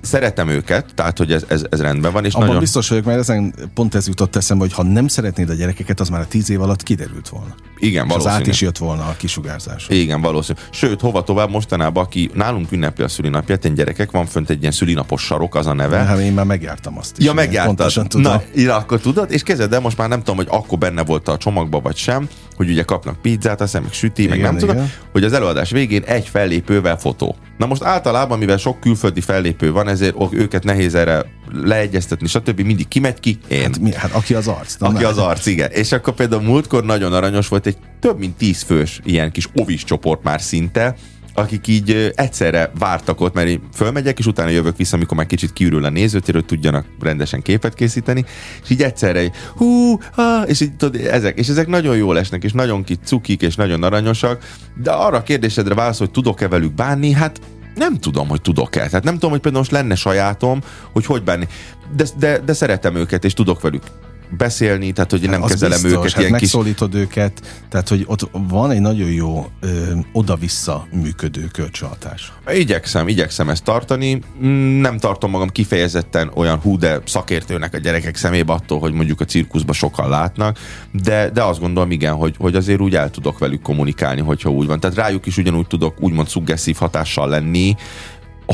[0.00, 2.24] szeretem őket, tehát hogy ez, ez, ez rendben van.
[2.24, 2.60] És Abban nagyon...
[2.62, 6.08] biztos vagyok, mert ezen pont ez jutott eszembe, hogy ha nem szeretnéd a gyerekeket, az
[6.08, 7.54] már a tíz év alatt kiderült volna.
[7.78, 8.34] Igen, és valószínű.
[8.34, 9.86] az át is jött volna a kisugárzás.
[9.88, 10.58] Igen, valószínű.
[10.70, 14.72] Sőt, hova tovább mostanában, aki nálunk ünnepli a szülinapját, egy gyerekek, van fönt egy ilyen
[14.72, 15.98] szülinapos sarok, az a neve.
[15.98, 17.24] Hát én már megjártam azt is.
[17.24, 18.06] Ja, megjártad.
[18.08, 18.32] tudom.
[18.32, 21.28] Na, ja, akkor tudod, és kezded, de most már nem tudom, hogy akkor benne volt
[21.28, 24.92] a csomagba vagy sem, hogy ugye kapnak pizzát, azt meg süti, igen, meg nem tudom,
[25.12, 27.36] hogy az előadás végén egy fellépővel fotó.
[27.58, 32.60] Na most általában, mivel sok külföldi fellépő van, ezért őket nehéz erre leegyeztetni, stb.
[32.60, 33.62] mindig kimegy ki, én.
[33.62, 34.76] Hát, mi, hát aki az arc.
[34.78, 35.04] Aki nem.
[35.04, 35.70] az arc, igen.
[35.70, 39.84] És akkor például múltkor nagyon aranyos volt egy több mint tíz fős ilyen kis ovis
[39.84, 40.96] csoport már szinte,
[41.38, 45.52] akik így egyszerre vártak ott, mert én fölmegyek, és utána jövök vissza, amikor már kicsit
[45.52, 48.24] kiürül a nézőtér, hogy tudjanak rendesen képet készíteni,
[48.62, 52.52] és így egyszerre, hú, ha, és így tudod, ezek, és ezek nagyon jól esnek, és
[52.52, 57.12] nagyon kit cukik, és nagyon aranyosak, de arra a kérdésedre válasz, hogy tudok-e velük bánni,
[57.12, 57.40] hát
[57.74, 58.86] nem tudom, hogy tudok-e.
[58.86, 60.60] Tehát nem tudom, hogy például most lenne sajátom,
[60.92, 61.48] hogy hogy bánni.
[61.96, 63.82] De, de, de szeretem őket, és tudok velük
[64.30, 66.10] beszélni, tehát hogy nem az kezelem biztos, őket.
[66.10, 67.00] Hát ilyen megszólítod kis...
[67.00, 72.32] őket, tehát hogy ott van egy nagyon jó ö, oda-vissza működő kölcsönhatás.
[72.48, 74.20] Igyekszem, igyekszem ezt tartani.
[74.44, 79.20] Mm, nem tartom magam kifejezetten olyan hú, de szakértőnek a gyerekek szemébe attól, hogy mondjuk
[79.20, 80.58] a cirkuszban sokan látnak,
[80.92, 84.66] de, de azt gondolom igen, hogy, hogy azért úgy el tudok velük kommunikálni, hogyha úgy
[84.66, 84.80] van.
[84.80, 87.76] Tehát rájuk is ugyanúgy tudok úgymond szuggesszív hatással lenni,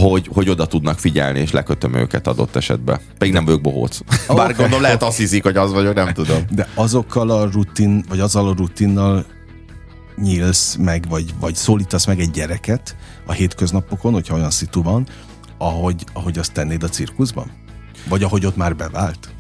[0.01, 3.01] hogy, hogy oda tudnak figyelni, és lekötöm őket adott esetben.
[3.19, 3.99] Pedig nem vagyok bohóc.
[4.29, 4.53] Bár okay.
[4.53, 6.43] gondolom lehet azt hiszik, hogy az vagyok, nem tudom.
[6.51, 9.25] De azokkal a rutin, vagy azzal a rutinnal
[10.17, 15.07] nyílsz meg, vagy, vagy szólítasz meg egy gyereket a hétköznapokon, hogyha olyan szitu van,
[15.59, 17.51] ahogy, ahogy azt tennéd a cirkuszban?
[18.09, 19.34] Vagy ahogy ott már bevált?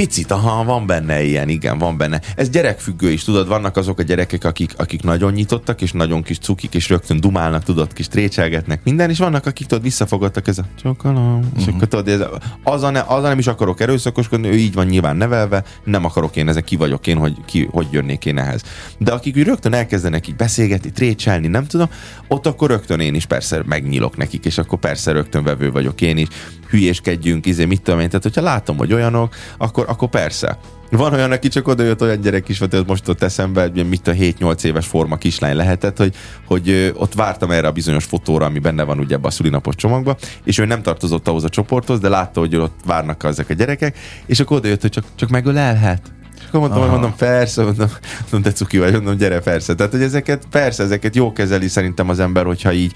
[0.00, 2.20] Picit, aha, van benne ilyen, igen, van benne.
[2.36, 6.38] Ez gyerekfüggő is, tudod, vannak azok a gyerekek, akik, akik nagyon nyitottak, és nagyon kis
[6.38, 10.64] cukik, és rögtön dumálnak, tudod, kis trécselgetnek minden, és vannak, akik tudod, visszafogadtak ez a
[10.82, 11.52] csokolom, uh-huh.
[11.56, 11.74] és mhm.
[11.74, 12.20] akkor tudod, ez,
[12.62, 16.04] az, a ne, az a nem is akarok erőszakoskodni, ő így van nyilván nevelve, nem
[16.04, 18.62] akarok én ezek, ki vagyok én, hogy ki, hogy jönnék én ehhez.
[18.98, 21.88] De akik úgy rögtön elkezdenek így beszélgetni, trécselni, nem tudom,
[22.28, 26.16] ott akkor rögtön én is persze megnyílok nekik, és akkor persze rögtön vevő vagyok én
[26.16, 26.28] is,
[26.70, 28.06] hülyéskedjünk, izé, mit tudom én.
[28.06, 30.58] Tehát, hogyha látom, hogy olyanok, akkor, akkor persze.
[30.90, 33.88] Van olyan, aki csak oda jött, olyan gyerek is volt, hogy most ott eszembe, hogy
[33.88, 36.14] mit a 7-8 éves forma kislány lehetett, hogy,
[36.46, 40.16] hogy ott vártam erre a bizonyos fotóra, ami benne van ugye ebbe a szülinapos csomagba,
[40.44, 43.98] és ő nem tartozott ahhoz a csoporthoz, de látta, hogy ott várnak ezek a gyerekek,
[44.26, 46.12] és akkor oda jött, hogy csak, csak megölelhet.
[46.40, 47.88] És akkor mondtam, hogy mondom, persze, mondom,
[48.30, 49.74] mondom, te cuki vagy, mondom, gyere, persze.
[49.74, 52.92] Tehát, hogy ezeket, persze, ezeket jó kezeli szerintem az ember, hogyha így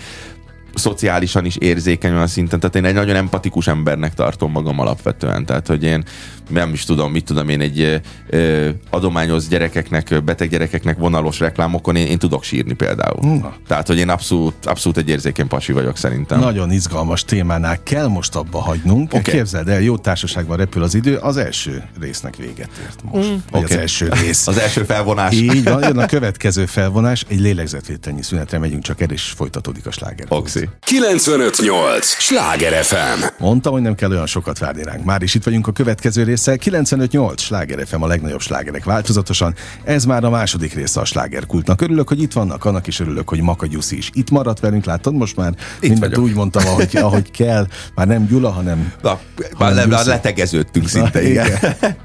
[0.75, 5.67] szociálisan is érzékeny olyan szinten, tehát én egy nagyon empatikus embernek tartom magam alapvetően, tehát
[5.67, 6.05] hogy én
[6.49, 12.07] nem is tudom, mit tudom én egy ö, adományoz gyerekeknek, beteg gyerekeknek vonalos reklámokon én,
[12.07, 13.19] én tudok sírni például.
[13.23, 13.45] Uh.
[13.67, 16.41] Tehát, hogy én abszolút, abszolút egy érzékeny pasi vagyok szerintem.
[16.41, 19.13] Nagyon izgalmas témánál kell most abba hagynunk.
[19.13, 19.35] Okay.
[19.35, 23.31] Képzeld el, jó társaságban repül az idő, az első résznek véget ért most.
[23.31, 23.35] Mm.
[23.49, 23.63] Okay.
[23.63, 24.47] Az első rész.
[24.53, 25.35] az első felvonás.
[25.35, 29.91] Így van, jön a következő felvonás, egy lélegzetvételnyi szünetre megyünk csak el, és folytatódik a
[29.91, 30.27] sláger.
[30.29, 30.69] Oxi.
[30.81, 32.07] 958!
[32.07, 33.25] Sláger FM!
[33.39, 35.05] Mondtam, hogy nem kell olyan sokat várni ránk.
[35.05, 36.57] Már is itt vagyunk a következő része.
[36.57, 37.43] 958!
[37.43, 39.55] Sláger FM a legnagyobb slágerek változatosan.
[39.85, 41.81] Ez már a második része a slágerkultnak.
[41.81, 44.85] Örülök, hogy itt vannak, annak is örülök, hogy Maka Gyuszi is itt maradt velünk.
[44.85, 46.31] Látod, most már itt mindent vagyok.
[46.31, 47.67] úgy mondtam, ahogy, ahogy kell.
[47.95, 48.93] Már nem Gyula, hanem...
[49.03, 49.21] Na,
[49.55, 51.47] hanem le, letegeződtünk szinte, igen.
[51.47, 51.77] igen.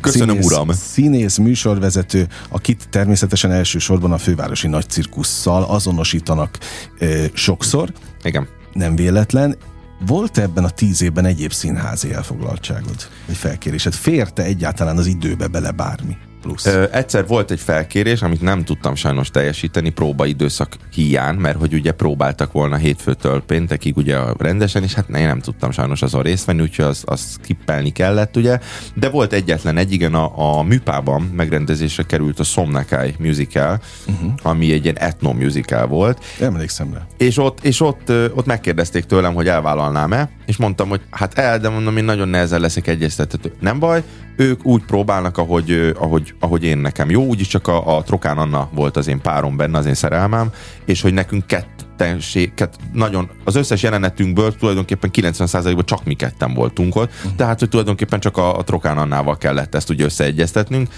[0.00, 0.68] Köszönöm, színész, uram!
[0.72, 6.58] Színész, műsorvezető, akit természetesen elsősorban a fővárosi nagy cirkusszal azonosítanak
[6.98, 7.92] e, sokszor.
[8.22, 8.48] Igen.
[8.72, 9.56] Nem véletlen.
[10.00, 13.92] Volt ebben a tíz évben egyéb színházi elfoglaltságod, vagy felkérésed?
[13.92, 16.16] Férte egyáltalán az időbe bele bármi?
[16.46, 16.66] Plusz.
[16.66, 21.92] Ö, egyszer volt egy felkérés, amit nem tudtam sajnos teljesíteni próbaidőszak hiány, mert hogy ugye
[21.92, 26.62] próbáltak volna hétfőtől péntekig ugye rendesen, és hát én nem tudtam sajnos azon részt venni,
[26.62, 28.58] úgyhogy az, az kippelni kellett ugye,
[28.94, 34.32] de volt egyetlen egy, igen, a, a műpában megrendezésre került a Somnakai musical, uh-huh.
[34.42, 36.24] ami egy ilyen etno musical volt.
[36.40, 37.06] Emlékszem rá.
[37.18, 41.68] És ott, és ott, ott megkérdezték tőlem, hogy elvállalnám-e, és mondtam, hogy hát el, de
[41.68, 43.52] mondom, én nagyon nehezen leszek egyeztethető.
[43.60, 44.02] Nem baj,
[44.36, 48.68] ők úgy próbálnak, ahogy, ahogy, ahogy én nekem jó, úgyis csak a, a Trokán Anna
[48.74, 50.50] volt az én párom benne, az én szerelmem,
[50.84, 56.96] és hogy nekünk kettenség, kett, nagyon, az összes jelenetünkből tulajdonképpen 90%-ban csak mi ketten voltunk
[56.96, 57.34] ott, uh-huh.
[57.36, 60.88] tehát hogy tulajdonképpen csak a, a Trokán Annával kellett ezt ugye összeegyeztetnünk,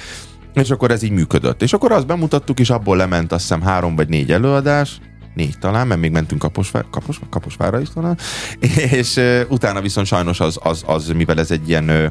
[0.55, 1.63] és akkor ez így működött.
[1.63, 5.01] És akkor azt bemutattuk, és abból lement azt hiszem három vagy négy előadás,
[5.35, 8.19] négy talán, mert még mentünk Kaposvár, Kapos, Kaposvárra is talán,
[8.99, 12.05] és uh, utána viszont sajnos az, az, az, mivel ez egy ilyen uh,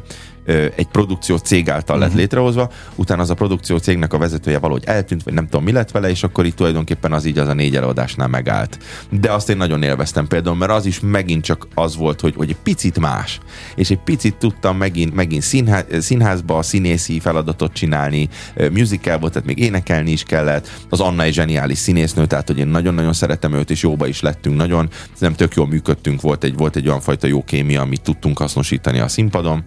[0.75, 2.21] egy produkció cég által lett uh-huh.
[2.21, 5.91] létrehozva, utána az a produkció cégnek a vezetője valahogy eltűnt, vagy nem tudom mi lett
[5.91, 8.77] vele, és akkor itt tulajdonképpen az így az a négy előadásnál megállt.
[9.09, 12.49] De azt én nagyon élveztem például, mert az is megint csak az volt, hogy, hogy
[12.49, 13.39] egy picit más,
[13.75, 18.29] és egy picit tudtam megint, megint színház, színházba színészi feladatot csinálni,
[18.71, 20.69] musical volt, tehát még énekelni is kellett.
[20.89, 24.55] Az Anna egy zseniális színésznő, tehát hogy én nagyon-nagyon szeretem őt, és jóba is lettünk
[24.55, 28.37] nagyon, nem tök jól működtünk, volt egy, volt egy olyan fajta jó kémia, amit tudtunk
[28.37, 29.63] hasznosítani a színpadon.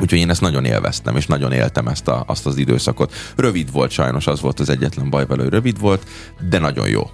[0.00, 3.12] Úgyhogy én ezt nagyon élveztem, és nagyon éltem ezt a, azt az időszakot.
[3.36, 6.06] Rövid volt sajnos, az volt az egyetlen baj vele, hogy rövid volt,
[6.48, 7.10] de nagyon jó.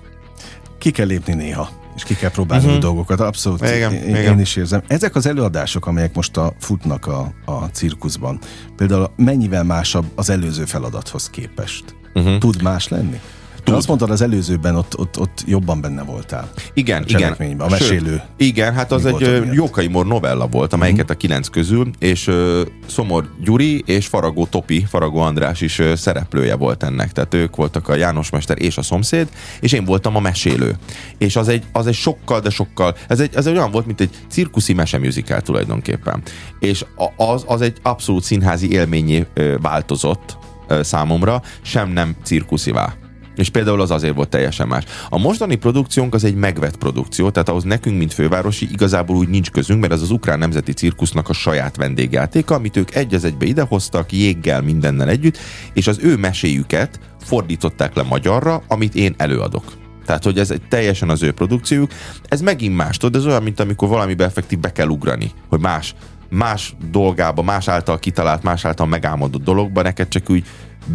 [0.79, 2.81] Ki kell lépni néha, és ki kell próbálni uh-huh.
[2.81, 3.21] dolgokat.
[3.21, 4.33] Abszolút, igen, én, igen.
[4.33, 4.83] én is érzem.
[4.87, 8.39] Ezek az előadások, amelyek most a, futnak a, a cirkuszban,
[8.77, 11.85] például mennyivel másabb az előző feladathoz képest?
[12.15, 12.39] Uh-huh.
[12.39, 13.21] Tud más lenni?
[13.65, 13.75] Tud.
[13.75, 16.51] azt mondtad, az előzőben ott, ott, ott jobban benne voltál.
[16.75, 17.33] Igen, a igen.
[17.59, 18.11] A mesélő.
[18.11, 21.17] Sőt, igen, hát az egy Jókai Mor novella volt, amelyiket uh-huh.
[21.17, 26.55] a kilenc közül, és uh, Szomor Gyuri és Faragó Topi, Faragó András is uh, szereplője
[26.55, 27.13] volt ennek.
[27.13, 29.29] Tehát ők voltak a János Mester és a szomszéd,
[29.61, 30.77] és én voltam a mesélő.
[31.19, 34.01] És az egy, az egy sokkal, de sokkal, ez egy, ez egy olyan volt, mint
[34.01, 36.23] egy cirkuszi meseműzikál tulajdonképpen.
[36.59, 36.85] És
[37.17, 39.27] az, az egy abszolút színházi élményé
[39.63, 40.39] változott
[40.83, 42.95] számomra, sem nem cirkuszivá.
[43.41, 44.85] És például az azért volt teljesen más.
[45.09, 49.51] A mostani produkciónk az egy megvett produkció, tehát ahhoz nekünk, mint fővárosi, igazából úgy nincs
[49.51, 53.47] közünk, mert ez az Ukrán Nemzeti Cirkusznak a saját vendégjátéka, amit ők egy az egybe
[53.47, 55.39] idehoztak, jéggel, mindennel együtt,
[55.73, 59.65] és az ő meséjüket fordították le magyarra, amit én előadok.
[60.05, 61.91] Tehát, hogy ez egy teljesen az ő produkciójuk.
[62.29, 65.95] Ez megint más, tudod, ez olyan, mint amikor valamibe effektív be kell ugrani, hogy más
[66.31, 70.45] más dolgába, más által kitalált, más által megálmodott dologba, neked csak úgy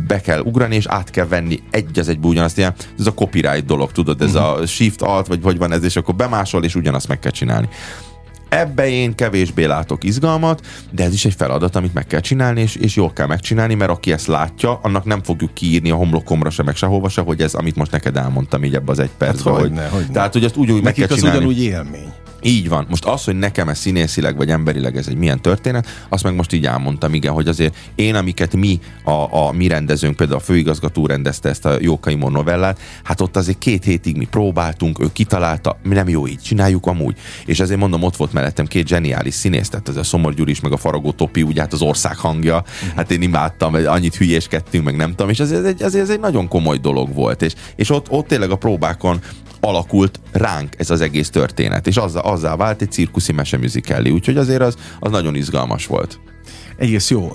[0.07, 3.65] be kell ugrani, és át kell venni egy az egybe ugyanazt, ilyen, ez a copyright
[3.65, 4.49] dolog, tudod, ez uh-huh.
[4.49, 7.69] a shift alt, vagy hogy van ez, és akkor bemásol, és ugyanazt meg kell csinálni.
[8.49, 12.75] Ebbe én kevésbé látok izgalmat, de ez is egy feladat, amit meg kell csinálni, és,
[12.75, 16.63] és jól kell megcsinálni, mert aki ezt látja, annak nem fogjuk kiírni a homlokomra se,
[16.63, 19.53] meg sehova se, hogy ez, amit most neked elmondtam így ebbe az egy percben.
[19.53, 21.37] Hát, hogy, hogy, hogy tehát, hogy ezt úgy, úgy meg kell az csinálni.
[21.37, 22.13] ugyanúgy élmény.
[22.45, 22.85] Így van.
[22.89, 26.53] Most az, hogy nekem ez színészileg vagy emberileg ez egy milyen történet, azt meg most
[26.53, 31.05] így elmondtam, igen, hogy azért én, amiket mi, a, a mi rendezőnk, például a főigazgató
[31.05, 35.93] rendezte ezt a Jókaimon novellát, hát ott azért két hétig mi próbáltunk, ő kitalálta, mi
[35.93, 37.17] nem jó így, csináljuk amúgy.
[37.45, 40.59] És ezért mondom, ott volt mellettem két zseniális színész, tehát ez a Szomor Gyuri is,
[40.59, 42.95] meg a Faragó Topi, ugye hát az ország hangja, uh-huh.
[42.95, 46.19] hát én imádtam, annyit hülyéskedtünk, meg nem tudom, és ez, ez, egy, ez, ez egy
[46.19, 49.19] nagyon komoly dolog volt, és, és ott, ott tényleg a próbákon
[49.65, 54.61] alakult ránk ez az egész történet, és azzá, azzá vált egy cirkuszi mesemüzikelli, úgyhogy azért
[54.61, 56.19] az, az nagyon izgalmas volt.
[56.77, 57.31] Egész jó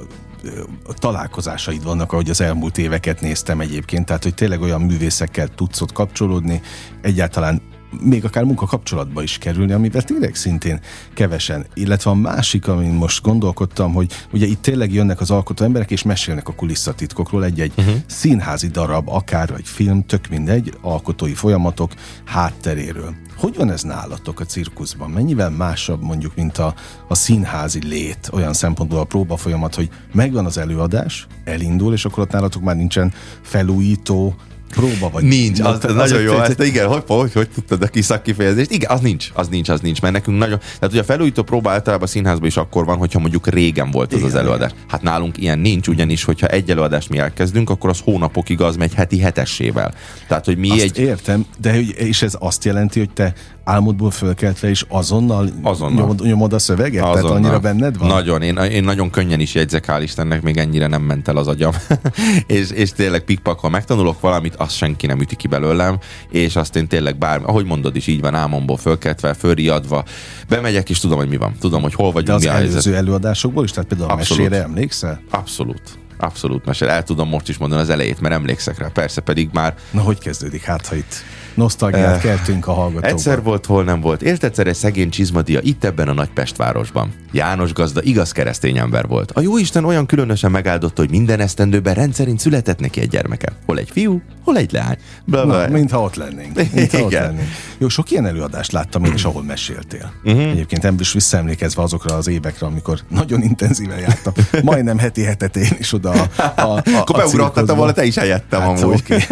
[0.99, 5.93] találkozásaid vannak, ahogy az elmúlt éveket néztem egyébként, tehát hogy tényleg olyan művészekkel tudsz ott
[5.93, 6.61] kapcsolódni,
[7.03, 7.63] egyáltalán
[8.01, 10.81] még akár munkakapcsolatba is kerülni, amivel tényleg szintén
[11.15, 11.67] kevesen.
[11.75, 16.03] Illetve a másik, amin most gondolkodtam, hogy ugye itt tényleg jönnek az alkotó emberek, és
[16.03, 17.95] mesélnek a kulisszatitkokról egy-egy uh-huh.
[18.07, 21.93] színházi darab, akár egy film, tök mindegy, alkotói folyamatok
[22.25, 23.15] hátteréről.
[23.37, 25.11] Hogy van ez nálatok a cirkuszban?
[25.11, 26.75] Mennyivel másabb mondjuk, mint a,
[27.09, 32.23] a színházi lét olyan szempontból a próba folyamat, hogy megvan az előadás, elindul, és akkor
[32.23, 34.35] ott nálatok már nincsen felújító,
[34.71, 35.23] próba vagy.
[35.25, 36.33] Nincs, az, Na, az nagyon jó.
[36.33, 38.71] egy- Ezt, igen, hogy, hogy, hogy tudtad a kis szakkifejezést?
[38.71, 40.59] Igen, az nincs, az nincs, az nincs, mert nekünk nagyon...
[40.59, 44.13] Tehát ugye a felújító próba általában a színházban is akkor van, hogyha mondjuk régen volt
[44.13, 44.71] az Igen, az előadás.
[44.89, 48.95] Hát nálunk ilyen nincs, ugyanis, hogyha egy előadást mi elkezdünk, akkor az hónapokig az megy
[48.95, 49.95] heti hetessével.
[50.29, 50.99] Tehát, hogy mi Azt egy...
[50.99, 53.33] értem, de és ez azt jelenti, hogy te
[53.71, 56.01] álmodból fölkeltve is azonnal, Azonnal.
[56.01, 57.03] Nyomod, nyomod a szöveget?
[57.03, 57.37] Tehát Azonnal.
[57.37, 58.09] annyira benned van?
[58.09, 61.47] Nagyon, én, én nagyon könnyen is jegyzek, hál' Istennek, még ennyire nem ment el az
[61.49, 61.73] agyam.
[62.47, 65.99] és, és tényleg pikpak, ha megtanulok valamit, azt senki nem üti ki belőlem,
[66.31, 70.05] és azt én tényleg bármi, ahogy mondod is, így van, álmomból fölkeltve, fölriadva,
[70.49, 71.53] bemegyek, és tudom, hogy mi van.
[71.61, 72.71] Tudom, hogy hol De vagyunk, az mi a helyzet.
[72.73, 73.71] előző előadásokból is?
[73.71, 74.43] Tehát például a Abszolút.
[74.49, 75.21] mesére emlékszel?
[75.31, 75.83] Abszolút.
[76.19, 76.89] Abszolút mesél.
[76.89, 78.87] El tudom most is mondani az elejét, mert emlékszek rá.
[78.89, 80.63] Persze pedig már Na, hogy kezdődik?
[80.63, 81.15] Hát, ha itt
[81.61, 83.11] nosztalgiát Eh, keltünk a hallgatókban.
[83.11, 84.23] Egyszer volt, hol nem volt.
[84.23, 87.13] Élt egyszer egy szegény csizmadia itt ebben a nagy Pestvárosban.
[87.33, 89.31] János gazda igaz keresztény ember volt.
[89.31, 93.53] A jóisten olyan különösen megáldotta, hogy minden esztendőben rendszerint született neki egy gyermeke.
[93.67, 94.97] Hol egy fiú, hol egy lány.
[95.25, 95.69] Bla, Na, bla.
[95.69, 96.73] mintha ott lennénk.
[96.73, 97.49] Mintha ott lennénk.
[97.79, 100.13] Jó, sok ilyen előadást láttam én is, ahol meséltél.
[100.25, 100.51] Uh-huh.
[100.51, 104.33] Egyébként nem is visszaemlékezve azokra az évekre, amikor nagyon intenzíven jártam.
[104.63, 108.61] Majdnem heti hetet én is oda a, a, a, Akkor beugrottattam volna te is helyettem
[108.61, 108.95] Hát, amúgy.
[109.11, 109.25] oké.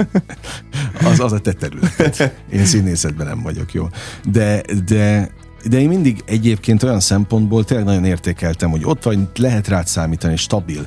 [1.04, 2.14] Az, az a te területed.
[2.52, 3.88] Én színészetben nem vagyok jó.
[4.24, 5.30] De, de,
[5.68, 10.36] de én mindig egyébként olyan szempontból tényleg nagyon értékeltem, hogy ott vagy, lehet rád számítani,
[10.36, 10.86] stabil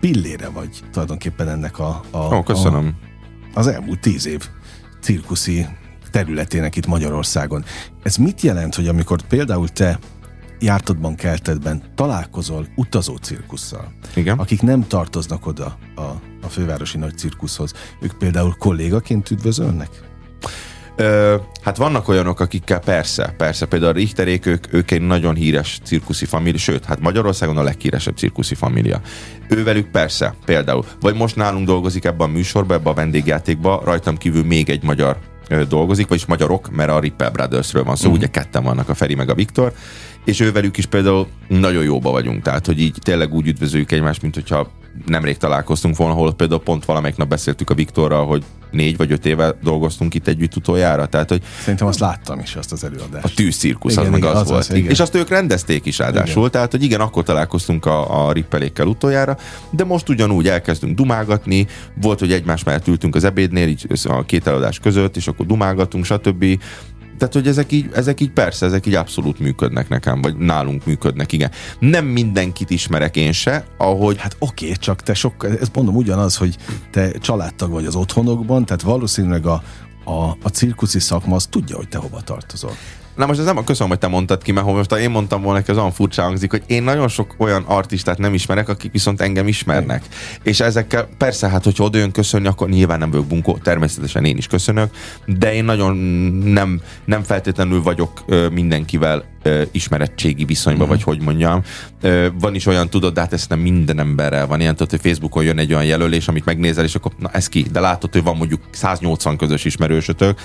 [0.00, 2.94] pillére vagy tulajdonképpen ennek a, a, Ó, köszönöm.
[3.54, 4.48] a, az elmúlt tíz év
[5.00, 5.66] cirkuszi
[6.10, 7.64] területének itt Magyarországon.
[8.02, 9.98] Ez mit jelent, hogy amikor például te
[10.60, 14.38] jártadban, keltedben találkozol utazó cirkusszal, Igen.
[14.38, 16.00] akik nem tartoznak oda a,
[16.42, 19.88] a fővárosi nagy cirkuszhoz, ők például kollégaként üdvözölnek?
[20.96, 25.80] Ö, hát vannak olyanok, akikkel persze, persze, például a Richterék, ők, ők egy nagyon híres
[25.82, 29.00] cirkuszi família, sőt, hát Magyarországon a leghíresebb cirkuszi família.
[29.48, 34.44] Ővelük persze, például, vagy most nálunk dolgozik ebben a műsorban, ebben a vendégjátékban, rajtam kívül
[34.44, 35.16] még egy magyar
[35.68, 38.18] dolgozik, vagyis magyarok, mert a Ripple Brothersről van szó, uh-huh.
[38.18, 39.72] ugye ketten vannak, a Feri meg a Viktor,
[40.24, 44.34] és ővelük is például nagyon jóba vagyunk, tehát hogy így tényleg úgy üdvözöljük egymást, mint
[44.34, 44.70] hogyha
[45.06, 49.26] nemrég találkoztunk volna, hol például pont valamelyik nap beszéltük a Viktorral, hogy négy vagy öt
[49.26, 53.24] éve dolgoztunk itt együtt utoljára, tehát hogy Szerintem azt láttam is, azt az előadást.
[53.24, 54.60] a tűzcirkusz az Igen, meg az, az volt.
[54.60, 54.90] az, igen.
[54.90, 56.50] és azt ők rendezték is ráadásul, Igen.
[56.50, 59.36] tehát hogy igen, akkor találkoztunk a, a rippelékkel utoljára,
[59.70, 61.66] de most ugyanúgy elkezdünk dumálgatni,
[62.00, 66.04] volt, hogy egymás mellett ültünk az ebédnél, így a két előadás között, és akkor dumálgatunk,
[66.04, 66.44] stb.
[67.18, 71.32] Tehát, hogy ezek így, ezek így persze, ezek így abszolút működnek nekem, vagy nálunk működnek,
[71.32, 71.50] igen.
[71.78, 76.56] Nem mindenkit ismerek én se, ahogy Hát oké, csak te sok, ez mondom ugyanaz, hogy
[76.90, 79.62] te családtag vagy az otthonokban, tehát valószínűleg a,
[80.04, 82.72] a, a cirkuszi szakma az tudja, hogy te hova tartozol.
[83.16, 85.70] Na most ez nem, köszönöm, hogy te mondtad ki, mert most én mondtam volna neki,
[85.70, 89.48] az olyan furcsa hangzik, hogy én nagyon sok olyan artistát nem ismerek, akik viszont engem
[89.48, 90.04] ismernek.
[90.42, 94.36] És ezekkel, persze, hát hogyha oda jön köszönni, akkor nyilván nem vagyok bunkó, természetesen én
[94.36, 94.90] is köszönök,
[95.26, 95.96] de én nagyon
[96.44, 101.62] nem, nem feltétlenül vagyok ö, mindenkivel ö, ismerettségi viszonyban, vagy hogy mondjam.
[102.00, 105.00] Ö, van is olyan, tudod, de hát ezt nem minden emberrel van ilyen, tudod, hogy
[105.00, 108.22] Facebookon jön egy olyan jelölés, amit megnézel, és akkor na ez ki, de látod, hogy
[108.22, 110.40] van mondjuk 180 közös ismerősötök,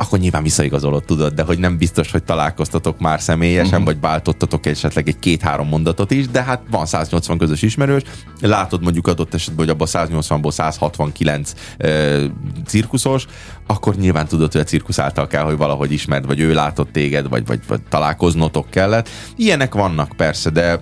[0.00, 3.84] akkor nyilván visszaigazolod, tudod, de hogy nem biztos, hogy találkoztatok már személyesen, uh-huh.
[3.84, 8.02] vagy váltottatok esetleg egy két-három mondatot is, de hát van 180 közös ismerős,
[8.40, 12.24] látod mondjuk adott esetben, hogy abban 180-ból 169 ö,
[12.66, 13.26] cirkuszos,
[13.66, 17.28] akkor nyilván tudod, hogy a cirkusz által kell, hogy valahogy ismerd, vagy ő látott téged,
[17.28, 19.08] vagy, vagy, vagy találkoznotok kellett.
[19.36, 20.80] Ilyenek vannak persze, de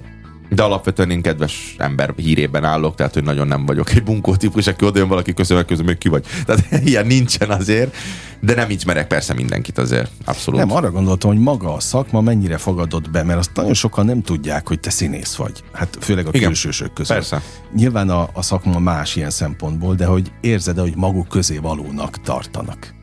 [0.49, 4.67] de alapvetően én kedves ember hírében állok, tehát hogy nagyon nem vagyok egy bunkó típus,
[4.67, 6.25] aki oda jön valaki köszönök közben, még ki vagy.
[6.47, 7.97] Tehát ilyen nincsen azért,
[8.41, 10.61] de nem ismerek persze mindenkit azért, abszolút.
[10.61, 14.23] Nem, arra gondoltam, hogy maga a szakma mennyire fogadott be, mert azt nagyon sokan nem
[14.23, 15.63] tudják, hogy te színész vagy.
[15.73, 17.17] Hát főleg a Igen, külsősök között.
[17.17, 17.43] persze.
[17.75, 22.97] Nyilván a, a szakma más ilyen szempontból, de hogy érzed hogy maguk közé valónak tartanak.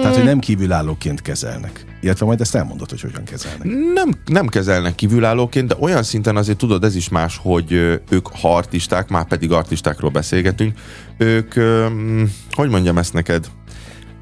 [0.00, 1.84] Tehát, hogy nem kívülállóként kezelnek.
[2.00, 3.66] Illetve majd ezt elmondod, hogy hogyan kezelnek.
[3.94, 7.72] Nem, nem kezelnek kívülállóként, de olyan szinten azért tudod, ez is más, hogy
[8.10, 10.78] ők ha artisták, már pedig artistákról beszélgetünk,
[11.18, 11.54] ők,
[12.50, 13.46] hogy mondjam ezt neked,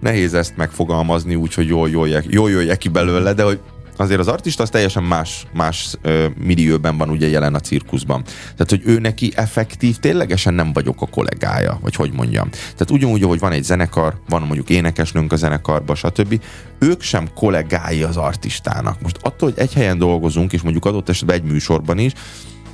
[0.01, 3.61] nehéz ezt megfogalmazni úgy, hogy jól, jól, jól, jól jöjjek ki belőle, de hogy
[4.01, 8.23] azért az artista az teljesen más, más ö, millióben van ugye jelen a cirkuszban.
[8.25, 12.49] Tehát, hogy ő neki effektív, ténylegesen nem vagyok a kollégája, vagy hogy mondjam.
[12.51, 16.43] Tehát ugyanúgy, hogy van egy zenekar, van mondjuk énekesnőnk a zenekarban, stb.
[16.79, 19.01] Ők sem kollégái az artistának.
[19.03, 22.13] Most attól, hogy egy helyen dolgozunk, és mondjuk adott esetben egy műsorban is,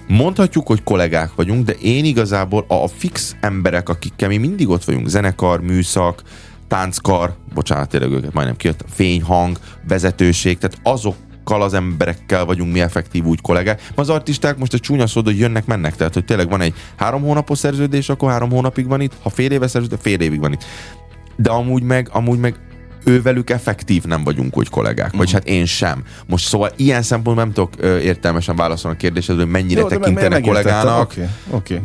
[0.09, 5.09] Mondhatjuk, hogy kollégák vagyunk, de én igazából a fix emberek, akikkel mi mindig ott vagyunk,
[5.09, 6.23] zenekar, műszak,
[6.69, 9.59] tánckar, bocsánat, tényleg őket majdnem kijött, fényhang,
[9.89, 11.15] vezetőség, tehát azok
[11.45, 13.91] az emberekkel vagyunk mi effektív úgy kollégák.
[13.95, 15.97] Az artisták most a csúnya szó, hogy jönnek, mennek.
[15.97, 19.51] Tehát, hogy tényleg van egy három hónapos szerződés, akkor három hónapig van itt, ha fél
[19.51, 20.65] éves szerződés, fél évig van itt.
[21.37, 22.66] De amúgy meg, amúgy meg
[23.07, 25.07] ővelük effektív nem vagyunk úgy kollégák.
[25.07, 25.21] Uh-huh.
[25.21, 26.05] Vagy hát én sem.
[26.27, 31.11] Most szóval ilyen szempontból nem tudok értelmesen válaszolni a kérdésedre, hogy mennyire Jó, tekintenek kollégának.
[31.11, 31.81] Okay, okay.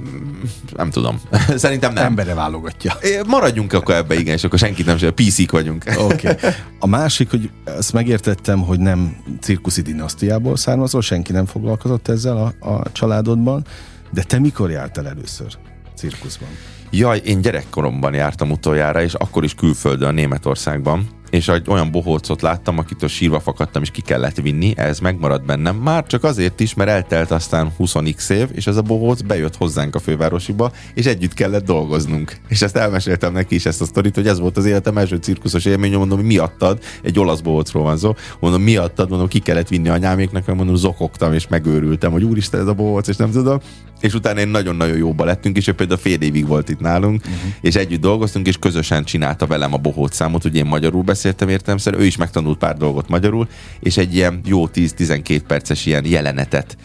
[0.75, 1.21] Nem tudom.
[1.55, 2.05] Szerintem nem.
[2.05, 2.97] Embere válogatja.
[3.27, 5.13] Maradjunk akkor ebbe, igen, és akkor senkit nem sem.
[5.13, 5.83] PC-k vagyunk.
[5.97, 6.29] Oké.
[6.29, 6.51] Okay.
[6.79, 12.69] A másik, hogy ezt megértettem, hogy nem cirkuszi dinasztiából származol, senki nem foglalkozott ezzel a,
[12.69, 13.65] a családodban,
[14.11, 15.57] de te mikor jártál először
[15.95, 16.49] cirkuszban?
[16.93, 21.07] Jaj, én gyerekkoromban jártam utoljára, és akkor is külföldön, Németországban.
[21.29, 25.75] És egy olyan bohócot láttam, akitől sírva fakadtam, és ki kellett vinni, ez megmaradt bennem.
[25.75, 29.95] Már csak azért is, mert eltelt aztán 20x év, és ez a bohóc bejött hozzánk
[29.95, 32.37] a fővárosiba, és együtt kellett dolgoznunk.
[32.47, 35.65] És ezt elmeséltem neki is ezt a sztorit, hogy ez volt az életem első cirkuszos
[35.65, 39.89] élmény, mondom, hogy miattad, egy olasz bohócról van szó, mondom, miattad, mondom, ki kellett vinni
[39.89, 43.59] anyáméknak, mondom, zokogtam, és megőrültem, hogy úristen ez a bohóc, és nem tudom.
[44.01, 47.53] És utána én nagyon-nagyon jóba lettünk, és ő például fél évig volt itt nálunk, uh-huh.
[47.61, 52.03] és együtt dolgoztunk, és közösen csinálta velem a bohóc számot, hogy én magyarul beszéltem értelemszerűen,
[52.03, 53.47] ő is megtanult pár dolgot magyarul,
[53.79, 56.77] és egy ilyen jó 10-12 perces ilyen jelenetet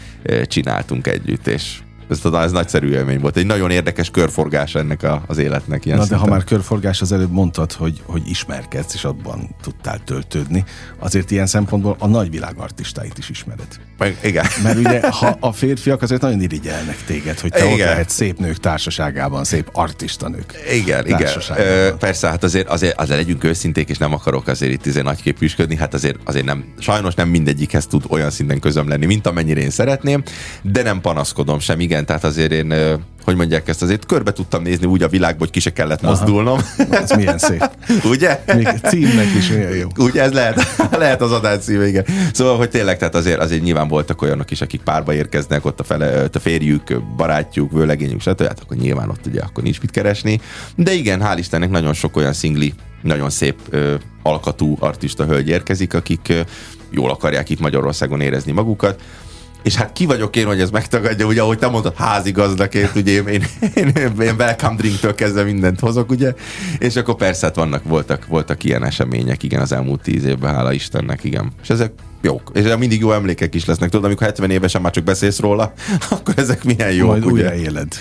[0.47, 1.79] csináltunk együtt, és
[2.09, 3.37] ez, ez nagyszerű élmény volt.
[3.37, 5.85] Egy nagyon érdekes körforgás ennek a, az életnek.
[5.85, 6.21] Ilyen Na szinten.
[6.21, 10.65] de ha már körforgás, az előbb mondtad, hogy, hogy ismerkedsz, és abban tudtál töltődni.
[10.99, 13.69] Azért ilyen szempontból a nagyvilág artistáit is ismered.
[13.99, 14.47] Meg, igen.
[14.63, 17.73] Mert ugye ha a férfiak azért nagyon irigyelnek téged, hogy te igen.
[17.73, 21.31] ott lehet szép nők társaságában, szép artista nők Igen, igen.
[21.57, 25.23] Ö, persze, hát azért, azért, azért legyünk őszinték, és nem akarok azért itt azért nagy
[25.23, 29.61] képűsködni, hát azért, azért nem, sajnos nem mindegyikhez tud olyan szinten közöm lenni, mint amennyire
[29.61, 30.23] én szeretném,
[30.63, 32.75] de nem panaszkodom sem, igen igen, tehát azért én,
[33.25, 36.11] hogy mondják ezt, azért körbe tudtam nézni úgy a világba, hogy ki se kellett Aha.
[36.11, 36.61] mozdulnom.
[36.91, 37.71] Ez milyen szép.
[38.13, 38.41] Ugye?
[38.55, 39.89] Még címnek is olyan jó.
[39.99, 42.05] Ugye ez lehet, lehet az adás címe, igen.
[42.33, 45.85] Szóval, hogy tényleg, tehát azért, azért nyilván voltak olyanok is, akik párba érkeznek, ott a,
[45.85, 48.47] fele, a férjük, barátjuk, vőlegényük, stb.
[48.47, 50.41] Hát akkor nyilván ott ugye akkor nincs mit keresni.
[50.75, 55.95] De igen, hál' Istennek nagyon sok olyan szingli, nagyon szép ö, alkatú artista hölgy érkezik,
[55.95, 56.41] akik ö,
[56.91, 59.01] jól akarják itt Magyarországon érezni magukat
[59.67, 63.27] és hát ki vagyok én, hogy ez megtagadja, ugye, ahogy te mondtad, házigazdaként, ugye én,
[63.29, 63.45] én,
[63.75, 66.35] én, én welcome drinktől kezdve mindent hozok, ugye,
[66.79, 70.73] és akkor persze hát vannak, voltak, voltak ilyen események, igen, az elmúlt tíz évben, hála
[70.73, 71.53] Istennek, igen.
[71.63, 71.93] És ezek
[72.23, 72.51] jók.
[72.55, 73.91] És mindig jó emlékek is lesznek.
[73.91, 75.73] Tudod, amikor 70 évesen már csak beszélsz róla,
[76.11, 77.09] akkor ezek milyen jók.
[77.09, 77.93] Majd újra éled.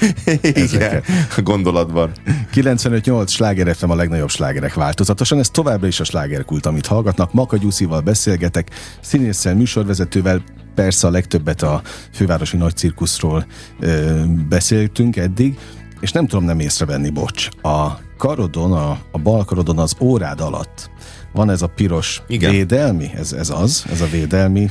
[0.41, 1.03] Igen,
[1.43, 2.11] gondolatban.
[2.53, 5.39] 95-8 sláger FM a legnagyobb slágerek változatosan.
[5.39, 7.33] Ez továbbra is a slágerkult, amit hallgatnak.
[7.33, 8.69] Maka Gyuszival beszélgetek,
[9.01, 10.43] színésszel, műsorvezetővel,
[10.75, 11.81] persze a legtöbbet a
[12.13, 13.45] fővárosi nagy cirkuszról
[13.79, 15.57] ö, beszéltünk eddig,
[15.99, 17.47] és nem tudom nem észrevenni, bocs.
[17.61, 17.87] A
[18.17, 20.89] karodon, a, a bal karodon az órád alatt
[21.35, 22.51] van ez a piros igen.
[22.51, 24.69] védelmi, ez, ez az, ez a védelmi,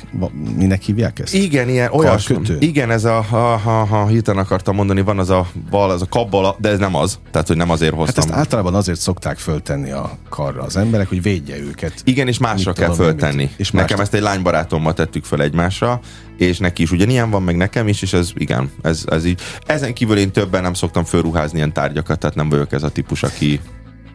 [0.56, 1.34] minek hívják ezt?
[1.34, 5.46] Igen, ilyen olyas, igen, ez a, ha, ha, ha hirtelen akartam mondani, van az a
[5.70, 8.22] val, az a kabbala, de ez nem az, tehát hogy nem azért hoztam.
[8.22, 11.92] Hát ezt általában azért szokták föltenni a karra az emberek, hogy védje őket.
[12.04, 13.50] Igen, és másra kell tudom, föltenni.
[13.56, 16.00] És Nekem ezt egy lánybarátommal tettük föl egymásra,
[16.36, 19.40] és neki is ugyanilyen van, meg nekem is, és ez igen, ez, ez így.
[19.66, 23.22] Ezen kívül én többen nem szoktam fölruházni ilyen tárgyakat, tehát nem vagyok ez a típus,
[23.22, 23.60] aki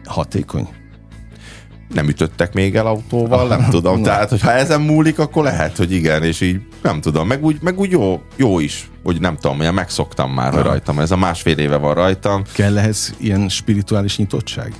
[0.04, 0.68] hatékony
[1.94, 4.02] nem ütöttek még el autóval, nem tudom.
[4.02, 7.26] Tehát, hogyha ezen múlik, akkor lehet, hogy igen, és így nem tudom.
[7.26, 10.98] Meg úgy, meg úgy jó, jó is, hogy nem tudom, olyan megszoktam már, hogy rajtam.
[10.98, 12.42] Ez a másfél éve van rajtam.
[12.52, 14.74] Kell ehhez ilyen spirituális nyitottság?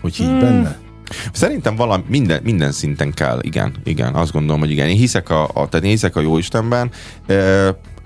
[0.00, 0.38] Hogy higgy hmm.
[0.38, 0.78] benne?
[1.32, 4.88] Szerintem valami, minden, minden szinten kell, igen, igen, azt gondolom, hogy igen.
[4.88, 6.90] Én hiszek a, a tehát én hiszek a jó Istenben,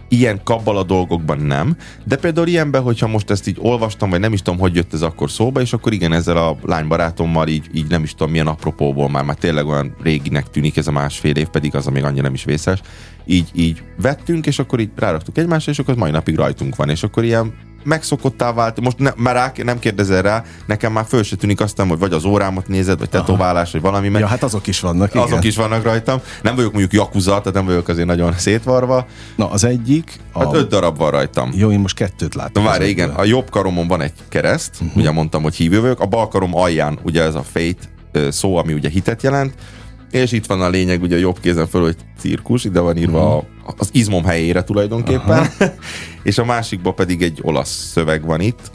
[0.08, 4.32] ilyen kabbal a dolgokban nem, de például ilyenben, hogyha most ezt így olvastam, vagy nem
[4.32, 7.88] is tudom, hogy jött ez akkor szóba, és akkor igen, ezzel a lánybarátommal így, így
[7.88, 11.48] nem is tudom milyen apropóból már, már tényleg olyan réginek tűnik ez a másfél év,
[11.48, 12.80] pedig az, még annyira nem is vészes,
[13.26, 17.02] így, így vettünk, és akkor így ráraktuk egymásra, és akkor mai napig rajtunk van, és
[17.02, 17.54] akkor ilyen
[17.84, 21.88] megszokottá vált, most ne, már rá, nem kérdezel rá, nekem már föl se tűnik aztán,
[21.88, 24.08] hogy vagy az órámat nézed, vagy tetoválás, vagy valami.
[24.08, 25.22] Mert ja, hát azok is vannak, igen.
[25.22, 26.20] Azok is vannak rajtam.
[26.42, 29.06] Nem vagyok mondjuk jakuza, tehát nem vagyok azért nagyon szétvarva.
[29.36, 30.20] Na, az egyik...
[30.32, 30.44] A...
[30.44, 31.50] Hát öt darab van rajtam.
[31.54, 32.64] Jó, én most kettőt látom.
[32.64, 34.96] Várj, igen, a jobb karomon van egy kereszt, uh-huh.
[34.96, 38.72] ugye mondtam, hogy hívő vagyok, a bal karom alján ugye ez a fate szó, ami
[38.72, 39.54] ugye hitet jelent,
[40.10, 43.26] és itt van a lényeg, ugye a jobb kézen föl, hogy cirkus, ide van írva
[43.26, 43.74] uh-huh.
[43.76, 45.46] az izmom helyére tulajdonképpen,
[46.22, 48.70] és a másikban pedig egy olasz szöveg van itt,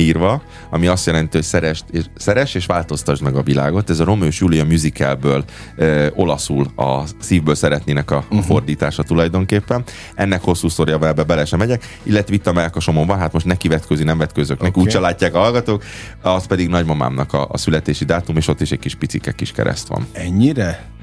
[0.00, 3.90] írva, ami azt jelenti, hogy szeres és, szeres és változtasd meg a világot.
[3.90, 5.44] Ez a Romeo és Julia musicalből
[5.76, 8.44] e, olaszul a szívből szeretnének a uh-huh.
[8.44, 9.84] fordítása tulajdonképpen.
[10.14, 13.68] Ennek hosszú szorja ebbe bele sem megyek, illetve itt a melkasomon van, hát most neki
[13.68, 14.68] vetkőzi, nem vetközök, okay.
[14.68, 15.84] neki úgy látják a hallgatók,
[16.22, 19.88] az pedig nagymamámnak a, a születési dátum, és ott is egy kis picike kis kereszt
[19.88, 20.06] van.
[20.12, 20.98] Ennyire?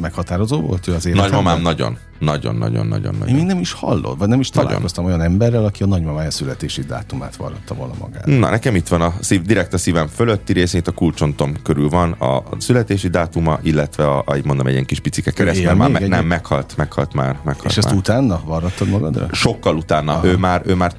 [0.00, 1.32] Meghatározó volt ő az életemben?
[1.32, 3.34] Nagymamám nagyon, nagyon, nagyon, nagyon, Én nagyon.
[3.34, 4.68] még nem is hallott, vagy nem is Nagyon.
[4.68, 8.26] találkoztam olyan emberrel, aki a nagymamája születési dátumát vallotta volna magát.
[8.26, 11.88] Na, nekem itt van a szív, direkt a szívem fölötti részén, itt a kulcsontom körül
[11.88, 15.76] van a, születési dátuma, illetve a, a, így mondom, egy ilyen kis picike kereszt, mert
[15.76, 17.38] már me, nem, meghalt, meghalt már.
[17.44, 17.96] Meghalt És ezt már.
[17.96, 19.28] utána varrattad magadra?
[19.32, 20.20] Sokkal utána.
[20.24, 20.92] Ő már, ő már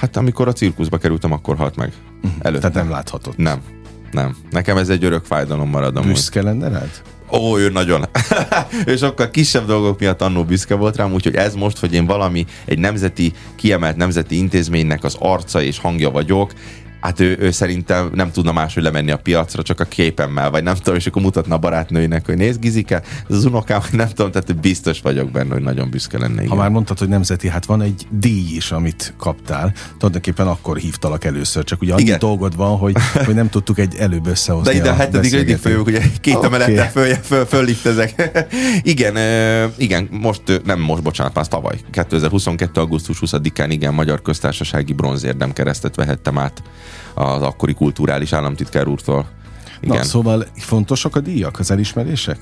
[0.00, 1.92] hát amikor a cirkuszba kerültem, akkor halt meg.
[2.38, 2.68] Előtte.
[2.68, 3.36] Tehát nem láthatott.
[3.36, 3.60] Nem.
[4.10, 4.36] Nem.
[4.50, 6.12] Nekem ez egy örök fájdalom marad amúgy.
[6.12, 6.90] Büszke lenne rád?
[7.30, 8.04] Ó, ő nagyon.
[8.86, 12.46] ő sokkal kisebb dolgok miatt annó büszke volt rám, úgyhogy ez most, hogy én valami,
[12.64, 16.52] egy nemzeti, kiemelt nemzeti intézménynek az arca és hangja vagyok,
[17.00, 20.74] hát ő, ő szerintem nem tudna máshogy lemenni a piacra, csak a képemmel, vagy nem
[20.74, 24.30] tudom, és akkor mutatna a barátnőinek, hogy nézd Gizike, ez az unokám, vagy nem tudom,
[24.30, 26.42] tehát biztos vagyok benne, hogy nagyon büszke lenne.
[26.42, 26.48] Igen.
[26.48, 29.72] Ha már mondtad, hogy nemzeti, hát van egy díj is, amit kaptál.
[29.98, 32.18] Tulajdonképpen akkor hívtalak először, csak ugye annyi Igen.
[32.18, 35.56] dolgod van, hogy, hogy nem tudtuk egy előbb összehozni De ide a a hetedik ötödik
[35.56, 36.46] folyók, ugye két okay.
[36.46, 38.38] emelettel föl, föl, fölliftezek.
[38.82, 42.80] igen, ö, igen, most, nem most, bocsánat, már tavaly, 2022.
[42.80, 46.62] augusztus 20-án, igen, Magyar Köztársasági Bronzérdem keresztet vehettem át
[47.14, 49.26] az akkori kulturális államtitkár úrtól.
[49.80, 49.96] Igen.
[49.96, 52.38] Na, szóval fontosak a díjak, az elismerések?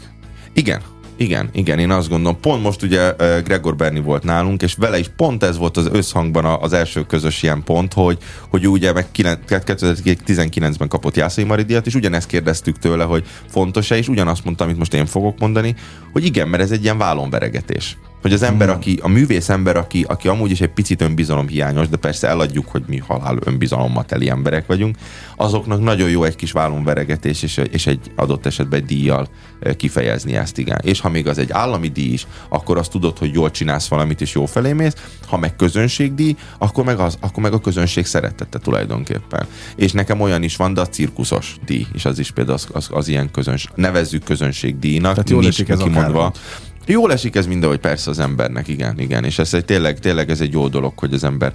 [0.53, 0.80] Igen,
[1.16, 2.40] igen, igen, én azt gondolom.
[2.40, 3.12] Pont most ugye
[3.45, 7.42] Gregor Berni volt nálunk, és vele is pont ez volt az összhangban az első közös
[7.42, 8.18] ilyen pont, hogy,
[8.49, 13.97] hogy ugye meg kilen- 2019-ben kapott Jászai Mari díjat, és ugyanezt kérdeztük tőle, hogy fontos-e,
[13.97, 15.74] és ugyanazt mondta, amit most én fogok mondani,
[16.12, 17.97] hogy igen, mert ez egy ilyen vállonveregetés.
[18.24, 21.96] Hogy az ember, aki, a művész ember, aki, aki amúgy is egy picit önbizalomhiányos, de
[21.96, 24.96] persze eladjuk, hogy mi halál önbizalommal teli emberek vagyunk,
[25.36, 29.28] azoknak nagyon jó egy kis vállonveregetés, és, és egy adott esetben egy díjjal
[29.60, 30.78] eh, kifejezni ezt, igen.
[30.82, 34.20] És ha még az egy állami díj is, akkor azt tudod, hogy jól csinálsz valamit,
[34.20, 34.94] és jó felé mész,
[35.26, 39.46] ha meg közönségdíj, akkor meg, az, akkor meg a közönség szeretette tulajdonképpen.
[39.76, 42.88] És nekem olyan is van, de a cirkuszos díj, és az is például az, az,
[42.90, 46.00] az ilyen közönség, nevezzük közönségdíjnak, Tehát jól nincs ez kimondva.
[46.02, 46.40] akárhogy.
[46.87, 49.24] Jól esik ez mindenhogy persze az embernek, igen, igen.
[49.24, 51.53] És ez egy, tényleg, tényleg ez egy jó dolog, hogy az ember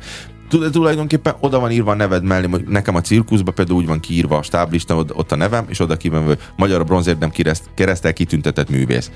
[0.72, 4.38] Tulajdonképpen oda van írva a neved mellé, hogy nekem a cirkuszban például úgy van kiírva
[4.38, 8.70] a stáblista, ott, a nevem, és oda ki van, hogy Magyar Bronzérdem kereszt, keresztel kitüntetett
[8.70, 9.12] művész.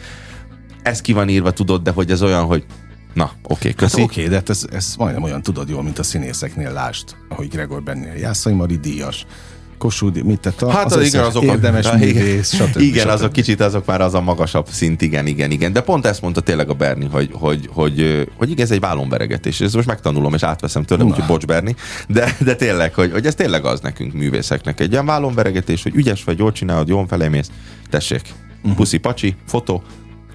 [0.81, 2.65] Ez ki van írva, tudod, de hogy ez olyan, hogy
[3.13, 4.01] na, oké, Hát köszi.
[4.01, 7.83] oké, de hát ez, ez majdnem olyan tudod jól, mint a színészeknél lást, ahogy Gregor
[7.83, 8.13] Bennél.
[8.13, 9.25] Jászai Mari díjas,
[9.83, 12.79] Kossuth, mit tett a, Hát az, összes igen, azok érdemes a, művész, stb.
[12.79, 13.09] Igen, stb.
[13.09, 15.73] azok kicsit, azok már az a magasabb szint, igen, igen, igen.
[15.73, 19.61] De pont ezt mondta tényleg a Berni, hogy, hogy, hogy, hogy igen, ez egy vállonveregetés.
[19.61, 21.75] Ezt most megtanulom, és átveszem tőlem, úgyhogy bocs Berni.
[22.07, 24.79] De, de tényleg, hogy, hogy ez tényleg az nekünk művészeknek.
[24.79, 27.49] Egy ilyen vállonveregetés, hogy ügyes vagy, jól csinálod, jól felémész,
[27.89, 28.21] tessék.
[28.75, 29.83] Puszi pacsi, fotó,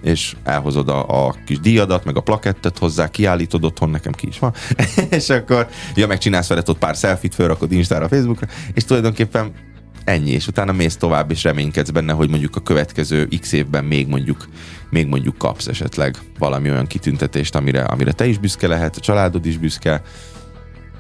[0.03, 4.39] és elhozod a, a kis díjadat, meg a plakettet hozzá, kiállítod otthon, nekem ki is
[4.39, 4.55] van,
[5.11, 9.53] és akkor, ja, meg csinálsz veled ott pár selfit, fölrakod Instára, Facebookra, és tulajdonképpen
[10.09, 14.07] ennyi, és utána mész tovább, és reménykedsz benne, hogy mondjuk a következő x évben még
[14.07, 14.49] mondjuk,
[14.91, 19.47] még mondjuk kapsz esetleg valami olyan kitüntetést, amire, amire te is büszke lehet, a családod
[19.47, 20.03] is büszke,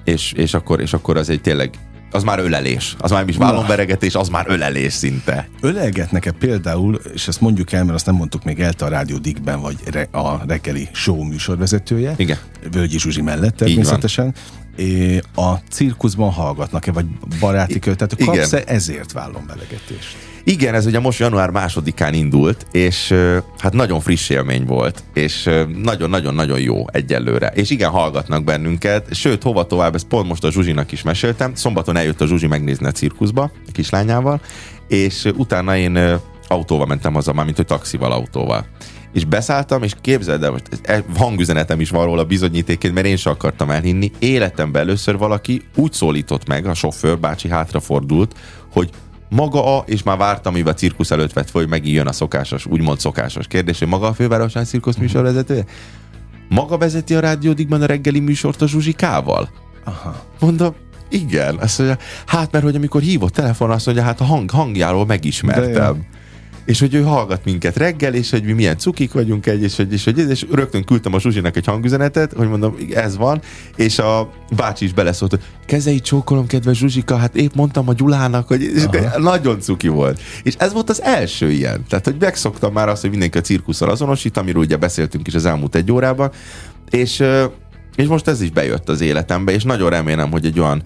[0.05, 1.71] és, és, akkor, és akkor az egy tényleg,
[2.11, 5.49] az már ölelés, az már nem is vállonveregetés, az már ölelés szinte.
[5.61, 9.61] Ölelgetnek-e például, és ezt mondjuk el, mert azt nem mondtuk még el, a Rádió Dickben
[9.61, 12.15] vagy re, a reggeli show műsorvezetője.
[12.17, 12.39] Igen.
[12.73, 14.35] Völgyi Zsuzsi mellett természetesen.
[14.77, 17.07] É, a cirkuszban hallgatnak-e, vagy
[17.41, 20.28] baráti költ, tehát kapsz-e ezért vállonbelegetést?
[20.45, 23.15] Igen, ez ugye most január másodikán indult, és
[23.59, 25.51] hát nagyon friss élmény volt, és
[25.83, 27.47] nagyon-nagyon-nagyon jó egyelőre.
[27.47, 31.55] És igen, hallgatnak bennünket, sőt, hova tovább, ezt pont most a Zsuzsinak is meséltem.
[31.55, 34.41] Szombaton eljött a Zsuzsi megnézni a cirkuszba, a kislányával,
[34.89, 38.67] és utána én autóval mentem haza, már mint hogy taxival, autóval.
[39.13, 40.69] És beszálltam, és képzeld el, most
[41.17, 44.11] hangüzenetem is van róla bizonyítéként, mert én sem akartam elhinni.
[44.19, 48.35] Életemben először valaki úgy szólított meg, a sofőr bácsi hátrafordult,
[48.73, 48.91] hogy
[49.29, 52.13] maga a, és már vártam, mivel a cirkusz előtt vett föl, hogy megint jön a
[52.13, 55.65] szokásos, úgymond szokásos kérdés, hogy maga a fővárosán cirkusz műsorvezetője?
[56.49, 59.49] Maga vezeti a rádiódikban a reggeli műsort a Zsuzsikával?
[59.85, 60.25] Aha.
[60.41, 60.75] Mondom,
[61.09, 61.57] igen.
[61.57, 66.07] Azt mondja, hát mert hogy amikor hívott telefon, azt mondja, hát a hang, hangjáról megismertem.
[66.69, 69.93] És hogy ő hallgat minket reggel, és hogy mi milyen cukik vagyunk egy, és hogy,
[69.93, 73.41] és, hogy és rögtön küldtem a Zsuzsinak egy hangüzenetet, hogy mondom, ez van,
[73.77, 78.49] és a bácsi is beleszólt, hogy kezeit csókolom, kedves Zsuzsika, hát épp mondtam a Gyulának,
[78.49, 78.85] hogy és
[79.19, 80.21] nagyon cuki volt.
[80.43, 81.85] És ez volt az első ilyen.
[81.89, 85.45] Tehát, hogy megszoktam már azt, hogy mindenki a cirkusszal azonosít, amiről ugye beszéltünk is az
[85.47, 86.31] elmúlt egy órában,
[86.91, 87.23] és,
[87.97, 90.83] és most ez is bejött az életembe, és nagyon remélem, hogy egy olyan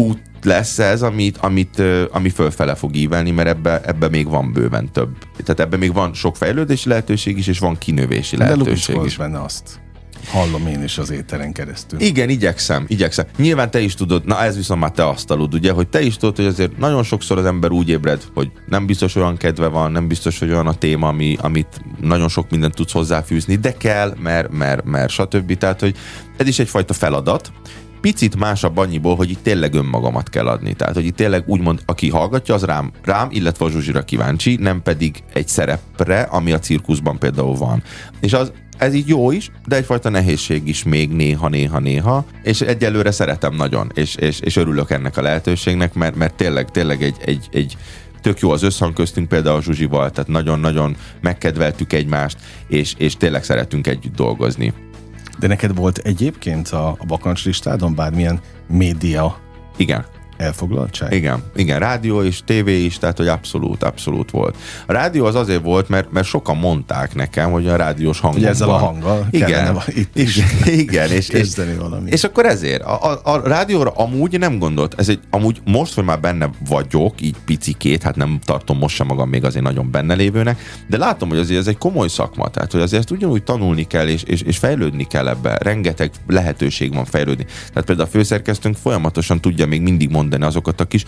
[0.00, 4.92] út lesz ez, amit, amit, ami fölfele fog ívelni, mert ebbe, ebbe még van bőven
[4.92, 5.10] több.
[5.44, 9.16] Tehát ebbe még van sok fejlődési lehetőség is, és van kinövési De lehetőség lukickolsz is.
[9.16, 9.80] benne azt.
[10.26, 12.00] Hallom én is az éteren keresztül.
[12.00, 13.26] Igen, igyekszem, igyekszem.
[13.36, 16.36] Nyilván te is tudod, na ez viszont már te asztalod, ugye, hogy te is tudod,
[16.36, 20.08] hogy azért nagyon sokszor az ember úgy ébred, hogy nem biztos olyan kedve van, nem
[20.08, 24.52] biztos, hogy olyan a téma, ami, amit nagyon sok mindent tudsz hozzáfűzni, de kell, mert,
[24.52, 25.58] mert, mert stb.
[25.58, 25.96] Tehát, hogy
[26.36, 27.52] ez is egyfajta feladat,
[28.00, 30.74] picit másabb annyiból, hogy itt tényleg önmagamat kell adni.
[30.74, 34.82] Tehát, hogy itt tényleg úgymond, aki hallgatja, az rám, rám illetve a Zsuzsira kíváncsi, nem
[34.82, 37.82] pedig egy szerepre, ami a cirkuszban például van.
[38.20, 42.60] És az, ez így jó is, de egyfajta nehézség is még néha, néha, néha, és
[42.60, 47.16] egyelőre szeretem nagyon, és, és, és örülök ennek a lehetőségnek, mert, mert tényleg, tényleg egy,
[47.24, 47.76] egy, egy
[48.20, 52.38] tök jó az összhang köztünk például a Zsuzsival, tehát nagyon-nagyon megkedveltük egymást,
[52.68, 54.72] és, és tényleg szeretünk együtt dolgozni.
[55.40, 59.38] De neked volt egyébként a, a bakancslistádon bármilyen média
[59.76, 60.06] Igen.
[60.40, 61.12] Elfoglaltság?
[61.12, 64.56] Igen, igen, rádió is, tévé is, tehát hogy abszolút, abszolút volt.
[64.86, 68.42] A rádió az azért volt, mert, mert sokan mondták nekem, hogy a rádiós hangban.
[68.42, 72.10] Hogy ezzel a hanggal igen, itt is igen, igen, és, és, valami.
[72.10, 76.04] és akkor ezért, a, a, a rádióra amúgy nem gondolt, ez egy, amúgy most, hogy
[76.04, 80.14] már benne vagyok, így picikét, hát nem tartom most sem magam még azért nagyon benne
[80.14, 83.86] lévőnek, de látom, hogy azért ez egy komoly szakma, tehát hogy azért ezt ugyanúgy tanulni
[83.86, 87.44] kell, és, és, és fejlődni kell ebbe, rengeteg lehetőség van fejlődni.
[87.44, 91.04] Tehát például a főszerkesztőnk folyamatosan tudja még mindig mondani azokat a kis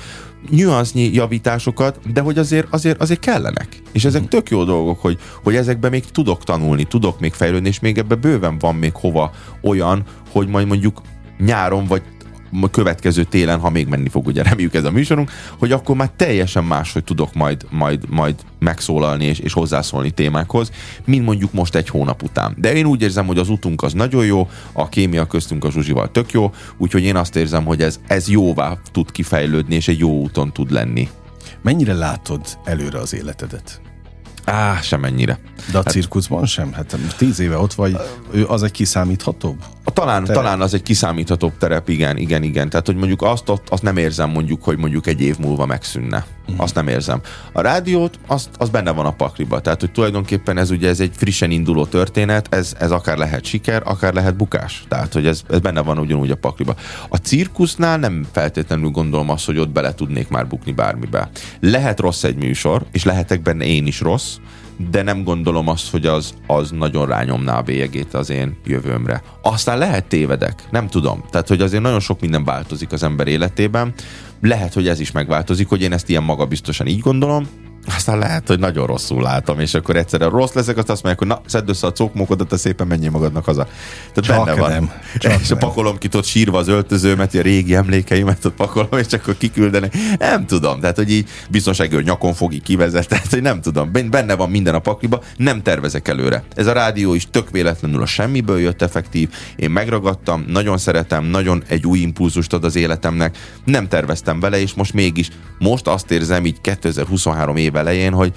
[0.51, 3.83] nüansznyi javításokat, de hogy azért, azért, azért kellenek.
[3.93, 7.81] És ezek tök jó dolgok, hogy, hogy ezekben még tudok tanulni, tudok még fejlődni, és
[7.81, 9.31] még ebbe bőven van még hova
[9.63, 11.03] olyan, hogy majd mondjuk
[11.39, 12.03] nyáron vagy
[12.71, 16.65] következő télen, ha még menni fog, ugye reméljük ez a műsorunk, hogy akkor már teljesen
[16.65, 20.71] máshogy tudok majd, majd, majd megszólalni és, és hozzászólni témákhoz,
[21.05, 22.55] mint mondjuk most egy hónap után.
[22.57, 26.11] De én úgy érzem, hogy az utunk az nagyon jó, a kémia köztünk a Zsuzsival
[26.11, 30.21] tök jó, úgyhogy én azt érzem, hogy ez, ez jóvá tud kifejlődni, és egy jó
[30.21, 31.09] úton tud lenni.
[31.63, 33.92] Mennyire látod előre az életedet?
[34.53, 35.39] Á, semennyire.
[35.73, 36.73] De a cirkuszban sem?
[36.73, 37.97] Hát tíz éve ott vagy,
[38.31, 39.57] ő az egy kiszámíthatóbb?
[39.85, 40.43] Talán, Terep.
[40.43, 42.69] talán az egy kiszámíthatóbb terep, igen, igen, igen.
[42.69, 46.27] Tehát, hogy mondjuk azt, azt nem érzem mondjuk, hogy mondjuk egy év múlva megszűnne.
[46.53, 46.65] Uh-huh.
[46.65, 47.21] Azt nem érzem.
[47.53, 49.61] A rádiót, azt, az benne van a pakliba.
[49.61, 53.83] Tehát, hogy tulajdonképpen ez ugye ez egy frissen induló történet, ez, ez akár lehet siker,
[53.85, 54.85] akár lehet bukás.
[54.89, 56.75] Tehát, hogy ez, ez benne van ugyanúgy a pakliba.
[57.09, 61.31] A cirkusznál nem feltétlenül gondolom azt, hogy ott bele tudnék már bukni bármibe.
[61.61, 64.37] Lehet rossz egy műsor, és lehetek benne én is rossz,
[64.91, 69.23] de nem gondolom azt, hogy az, az nagyon rányomná a bélyegét az én jövőmre.
[69.43, 71.25] Aztán lehet tévedek, nem tudom.
[71.31, 73.95] Tehát, hogy azért nagyon sok minden változik az ember életében.
[74.45, 77.49] Lehet, hogy ez is megváltozik, hogy én ezt ilyen magabiztosan így gondolom,
[77.87, 81.27] aztán lehet, hogy nagyon rosszul látom, és akkor egyszerűen rossz leszek, azt azt mondják, hogy
[81.27, 83.67] na, szedd össze a cokmókodat, te szépen menjél magadnak haza.
[84.15, 84.71] Tehát Csak benne van.
[84.71, 85.59] nem, csak és nem.
[85.59, 89.95] pakolom ki ott sírva az öltözőmet, a régi emlékeimet ott pakolom, és akkor kiküldenek.
[90.19, 93.93] Nem tudom, tehát hogy így biztonságőr nyakon fog így kivezet, tehát hogy nem tudom.
[93.93, 96.43] Ben- Benne van minden a pakliba, nem tervezek előre.
[96.55, 99.29] Ez a rádió is tök véletlenül a semmiből jött effektív.
[99.57, 103.39] Én megragadtam, nagyon szeretem, nagyon egy új impulzust ad az életemnek.
[103.65, 105.29] Nem terveztem vele, és most mégis,
[105.59, 108.33] most azt érzem így 2023 év elején, hogy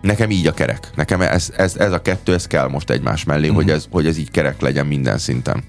[0.00, 0.90] nekem így a kerek.
[0.94, 3.54] Nekem ez, ez, ez a kettő, ez kell most egymás mellé, Mhm.
[3.56, 5.62] hogy, ez, hogy ez így kerek legyen minden szinten.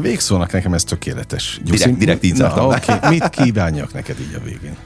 [0.00, 1.60] Végszónak nekem ez tökéletes.
[1.64, 2.92] Direkt- direkt így zártam oké.
[3.08, 4.76] Mit kívánjak neked így a végén?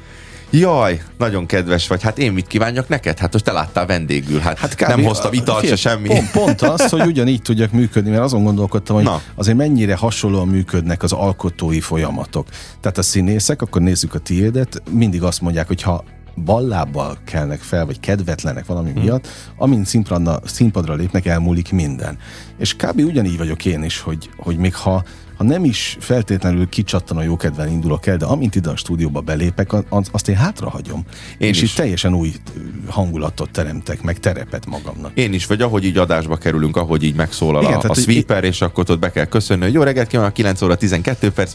[0.50, 2.02] Jaj, nagyon kedves vagy.
[2.02, 3.18] Hát én mit kívánjak neked?
[3.18, 4.38] Hát most te láttál vendégül.
[4.38, 4.88] Hát, hát kb.
[4.88, 6.06] nem hoztam italt se semmi.
[6.08, 9.20] Pont, pont az, hogy ugyanígy tudjak működni, mert azon gondolkodtam, hogy Na.
[9.34, 12.46] azért mennyire hasonlóan működnek az alkotói folyamatok.
[12.80, 16.04] Tehát a színészek, akkor nézzük a tiédet, mindig azt mondják, hogy ha
[16.44, 19.02] ballábbal kelnek fel, vagy kedvetlenek valami hmm.
[19.02, 22.18] miatt, amint színpadra, színpadra lépnek, elmúlik minden.
[22.58, 23.00] És kb.
[23.00, 25.04] ugyanígy vagyok én is, hogy, hogy még ha
[25.36, 29.72] ha nem is feltétlenül kicsattan a jókedven indulok el, de amint ide a stúdióba belépek,
[29.72, 31.04] az, azt én hátra hagyom.
[31.38, 31.70] Én és is.
[31.70, 32.32] itt teljesen új
[32.88, 35.10] hangulatot teremtek, meg terepet magamnak.
[35.14, 38.04] Én is, vagy ahogy így adásba kerülünk, ahogy így megszólal Igen, a, a tehát, hogy
[38.04, 41.52] sweeper, és akkor ott be kell köszönni, hogy jó reggelt kívánok, 9 óra 12 perc,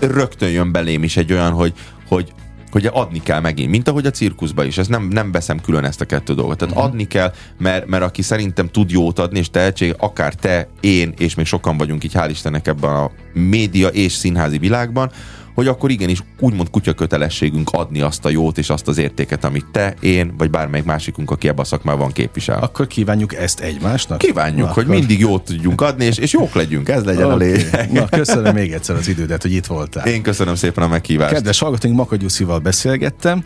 [0.00, 1.72] rögtön jön belém is egy olyan, hogy,
[2.08, 2.32] hogy
[2.72, 6.00] hogy adni kell megint, mint ahogy a cirkuszban is, ez nem, nem veszem külön ezt
[6.00, 6.58] a kettő dolgot.
[6.58, 6.90] Tehát uh-huh.
[6.90, 11.34] adni kell, mert, mert aki szerintem tud jót adni, és tehetség, akár te, én, és
[11.34, 15.10] még sokan vagyunk így, hál' Istennek ebben a média és színházi világban,
[15.58, 19.66] hogy akkor igenis úgymond kutya kötelességünk adni azt a jót és azt az értéket, amit
[19.72, 22.58] te, én, vagy bármelyik másikunk, aki ebben a szakmában képvisel.
[22.58, 24.18] Akkor kívánjuk ezt egymásnak?
[24.18, 27.34] Kívánjuk, Na, hogy akkor- mindig jót tudjunk adni, és, és jók legyünk, ez legyen okay.
[27.34, 27.92] a lényeg.
[27.92, 30.06] Na, köszönöm még egyszer az idődet, hogy itt voltál.
[30.06, 31.32] Én köszönöm szépen a meghívást.
[31.32, 33.42] Kedves hallgatóink, Makagy Juszival beszélgettem.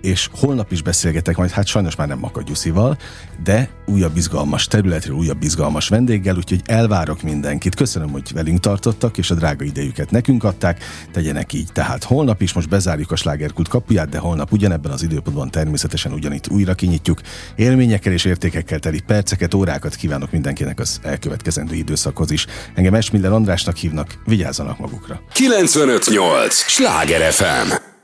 [0.00, 2.98] És holnap is beszélgetek majd, hát sajnos már nem Makagyuszival,
[3.44, 7.74] de újabb izgalmas területről, újabb izgalmas vendéggel, úgyhogy elvárok mindenkit.
[7.74, 10.84] Köszönöm, hogy velünk tartottak, és a drága idejüket nekünk adták.
[11.12, 11.72] Tegyenek így.
[11.72, 16.48] Tehát holnap is most bezárjuk a slágerkult kapuját, de holnap ugyanebben az időpontban természetesen ugyanitt
[16.48, 17.20] újra kinyitjuk.
[17.56, 22.46] Élményekkel és értékekkel teli perceket, órákat kívánok mindenkinek az elkövetkezendő időszakhoz is.
[22.74, 25.20] Engem Esmiller Andrásnak hívnak, vigyázzanak magukra.
[25.32, 26.54] 958!
[26.54, 27.97] Sláger FM!